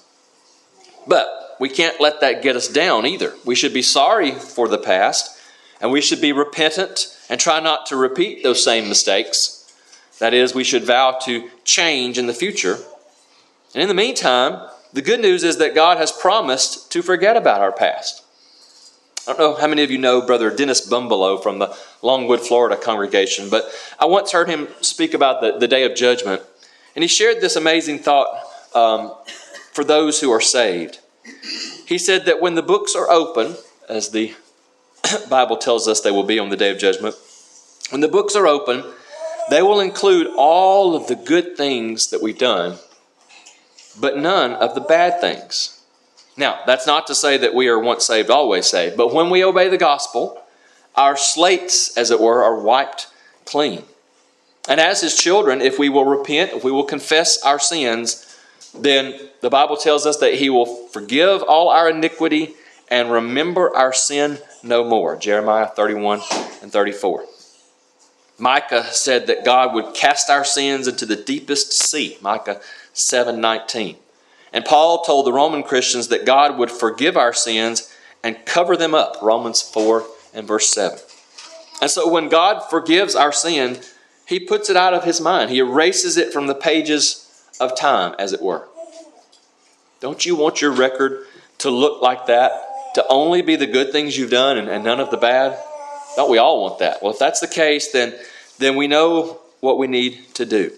But 1.06 1.26
we 1.58 1.68
can't 1.68 2.00
let 2.00 2.20
that 2.20 2.42
get 2.42 2.56
us 2.56 2.68
down 2.68 3.06
either. 3.06 3.34
We 3.44 3.54
should 3.54 3.74
be 3.74 3.82
sorry 3.82 4.32
for 4.32 4.68
the 4.68 4.78
past, 4.78 5.38
and 5.80 5.90
we 5.90 6.00
should 6.00 6.20
be 6.20 6.32
repentant 6.32 7.16
and 7.28 7.40
try 7.40 7.60
not 7.60 7.86
to 7.86 7.96
repeat 7.96 8.42
those 8.42 8.62
same 8.62 8.88
mistakes. 8.88 9.54
That 10.18 10.34
is, 10.34 10.54
we 10.54 10.64
should 10.64 10.84
vow 10.84 11.18
to 11.24 11.48
change 11.64 12.18
in 12.18 12.26
the 12.26 12.34
future. 12.34 12.78
And 13.74 13.82
in 13.82 13.88
the 13.88 13.94
meantime, 13.94 14.68
the 14.92 15.02
good 15.02 15.20
news 15.20 15.44
is 15.44 15.58
that 15.58 15.74
God 15.74 15.98
has 15.98 16.10
promised 16.10 16.90
to 16.92 17.02
forget 17.02 17.36
about 17.36 17.60
our 17.60 17.72
past. 17.72 18.24
I 19.26 19.32
don't 19.32 19.38
know 19.38 19.60
how 19.60 19.66
many 19.66 19.82
of 19.82 19.90
you 19.90 19.98
know 19.98 20.22
Brother 20.22 20.54
Dennis 20.54 20.88
Bumbelow 20.88 21.42
from 21.42 21.58
the 21.58 21.76
Longwood, 22.00 22.40
Florida 22.40 22.76
congregation, 22.76 23.50
but 23.50 23.70
I 23.98 24.06
once 24.06 24.32
heard 24.32 24.48
him 24.48 24.68
speak 24.80 25.12
about 25.12 25.42
the, 25.42 25.58
the 25.58 25.68
day 25.68 25.84
of 25.84 25.94
judgment. 25.94 26.42
And 26.96 27.02
he 27.04 27.08
shared 27.08 27.42
this 27.42 27.54
amazing 27.54 27.98
thought 27.98 28.28
um, 28.74 29.14
for 29.72 29.84
those 29.84 30.20
who 30.20 30.30
are 30.30 30.40
saved. 30.40 31.00
He 31.86 31.98
said 31.98 32.26
that 32.26 32.40
when 32.40 32.54
the 32.54 32.62
books 32.62 32.94
are 32.94 33.10
open, 33.10 33.56
as 33.88 34.10
the 34.10 34.34
Bible 35.30 35.56
tells 35.56 35.88
us 35.88 36.00
they 36.00 36.10
will 36.10 36.24
be 36.24 36.38
on 36.38 36.50
the 36.50 36.56
day 36.56 36.70
of 36.70 36.78
judgment, 36.78 37.16
when 37.90 38.00
the 38.00 38.08
books 38.08 38.36
are 38.36 38.46
open, 38.46 38.84
they 39.50 39.62
will 39.62 39.80
include 39.80 40.28
all 40.36 40.94
of 40.94 41.06
the 41.06 41.14
good 41.14 41.56
things 41.56 42.10
that 42.10 42.20
we've 42.20 42.38
done, 42.38 42.78
but 43.98 44.18
none 44.18 44.52
of 44.52 44.74
the 44.74 44.80
bad 44.80 45.20
things. 45.20 45.82
Now, 46.36 46.60
that's 46.66 46.86
not 46.86 47.06
to 47.06 47.14
say 47.14 47.38
that 47.38 47.54
we 47.54 47.68
are 47.68 47.78
once 47.78 48.06
saved, 48.06 48.30
always 48.30 48.66
saved, 48.66 48.96
but 48.96 49.12
when 49.12 49.30
we 49.30 49.42
obey 49.42 49.68
the 49.68 49.78
gospel, 49.78 50.42
our 50.94 51.16
slates, 51.16 51.96
as 51.96 52.10
it 52.10 52.20
were, 52.20 52.44
are 52.44 52.60
wiped 52.60 53.08
clean. 53.44 53.84
And 54.68 54.80
as 54.80 55.00
his 55.00 55.16
children, 55.16 55.62
if 55.62 55.78
we 55.78 55.88
will 55.88 56.04
repent, 56.04 56.52
if 56.52 56.62
we 56.62 56.70
will 56.70 56.84
confess 56.84 57.42
our 57.42 57.58
sins, 57.58 58.27
then 58.74 59.18
the 59.40 59.50
Bible 59.50 59.76
tells 59.76 60.06
us 60.06 60.18
that 60.18 60.34
he 60.34 60.50
will 60.50 60.88
forgive 60.88 61.42
all 61.42 61.68
our 61.68 61.90
iniquity 61.90 62.54
and 62.90 63.10
remember 63.10 63.74
our 63.74 63.92
sin 63.92 64.38
no 64.62 64.84
more. 64.84 65.16
Jeremiah 65.16 65.66
31 65.66 66.20
and 66.62 66.72
34. 66.72 67.24
Micah 68.38 68.84
said 68.84 69.26
that 69.26 69.44
God 69.44 69.74
would 69.74 69.94
cast 69.94 70.30
our 70.30 70.44
sins 70.44 70.86
into 70.86 71.04
the 71.04 71.16
deepest 71.16 71.72
sea. 71.72 72.18
Micah 72.20 72.60
7:19. 72.92 73.96
And 74.52 74.64
Paul 74.64 75.02
told 75.02 75.26
the 75.26 75.32
Roman 75.32 75.62
Christians 75.62 76.08
that 76.08 76.24
God 76.24 76.56
would 76.56 76.70
forgive 76.70 77.16
our 77.16 77.32
sins 77.32 77.92
and 78.22 78.44
cover 78.46 78.76
them 78.76 78.94
up. 78.94 79.18
Romans 79.20 79.60
4 79.60 80.06
and 80.32 80.46
verse 80.46 80.72
7. 80.72 80.98
And 81.80 81.90
so 81.90 82.08
when 82.08 82.28
God 82.28 82.60
forgives 82.70 83.14
our 83.14 83.32
sin, 83.32 83.80
he 84.26 84.40
puts 84.40 84.70
it 84.70 84.76
out 84.76 84.94
of 84.94 85.04
his 85.04 85.20
mind. 85.20 85.50
He 85.50 85.58
erases 85.58 86.16
it 86.16 86.32
from 86.32 86.46
the 86.46 86.54
pages 86.54 87.27
of 87.60 87.76
time, 87.76 88.14
as 88.18 88.32
it 88.32 88.42
were. 88.42 88.66
Don't 90.00 90.24
you 90.24 90.36
want 90.36 90.60
your 90.60 90.70
record 90.70 91.24
to 91.58 91.70
look 91.70 92.00
like 92.02 92.26
that? 92.26 92.52
To 92.94 93.04
only 93.08 93.42
be 93.42 93.56
the 93.56 93.66
good 93.66 93.92
things 93.92 94.16
you've 94.16 94.30
done 94.30 94.58
and, 94.58 94.68
and 94.68 94.84
none 94.84 95.00
of 95.00 95.10
the 95.10 95.16
bad? 95.16 95.58
Don't 96.16 96.30
we 96.30 96.38
all 96.38 96.62
want 96.62 96.78
that? 96.78 97.02
Well, 97.02 97.12
if 97.12 97.18
that's 97.18 97.40
the 97.40 97.48
case, 97.48 97.92
then, 97.92 98.14
then 98.58 98.76
we 98.76 98.86
know 98.86 99.40
what 99.60 99.78
we 99.78 99.86
need 99.86 100.34
to 100.34 100.46
do. 100.46 100.72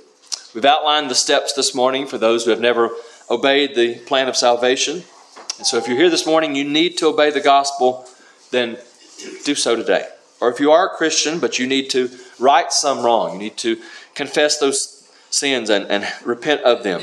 We've 0.55 0.65
outlined 0.65 1.11
the 1.11 1.15
steps 1.15 1.53
this 1.53 1.75
morning 1.75 2.07
for 2.07 2.19
those 2.19 2.45
who 2.45 2.51
have 2.51 2.61
never 2.61 2.91
obeyed 3.31 3.75
the 3.75 3.99
plan 4.01 4.29
of 4.29 4.37
salvation. 4.37 5.05
And 5.59 5.67
so 5.67 5.77
if 5.77 5.87
you're 5.87 5.97
here 5.97 6.11
this 6.11 6.27
morning, 6.27 6.57
you 6.57 6.65
need 6.65 6.99
to 6.99 7.07
obey 7.07 7.31
the 7.31 7.41
gospel, 7.41 8.07
then 8.51 8.79
do 9.45 9.55
so 9.55 9.77
today. 9.77 10.09
Or 10.41 10.51
if 10.51 10.59
you 10.59 10.73
are 10.73 10.87
a 10.87 10.97
Christian, 10.97 11.39
but 11.39 11.59
you 11.59 11.67
need 11.67 11.91
to 11.91 12.11
right 12.39 12.73
some 12.73 13.05
wrong, 13.05 13.35
you 13.35 13.39
need 13.39 13.59
to 13.59 13.79
confess 14.15 14.59
those 14.59 15.00
sins 15.31 15.71
and, 15.71 15.87
and 15.87 16.07
repent 16.25 16.63
of 16.63 16.83
them, 16.83 17.03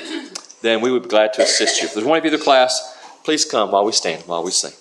then 0.62 0.82
we 0.82 0.92
would 0.92 1.04
be 1.04 1.10
glad 1.10 1.34
to 1.34 1.42
assist 1.42 1.82
you. 1.82 1.88
If 1.88 1.94
there's 1.94 2.06
one 2.06 2.18
of 2.18 2.26
you 2.26 2.32
in 2.32 2.38
the 2.38 2.44
class, 2.44 2.96
please 3.24 3.46
come 3.46 3.72
while 3.72 3.86
we 3.86 3.92
stand, 3.92 4.24
while 4.28 4.44
we 4.44 4.52
sing. 4.52 4.78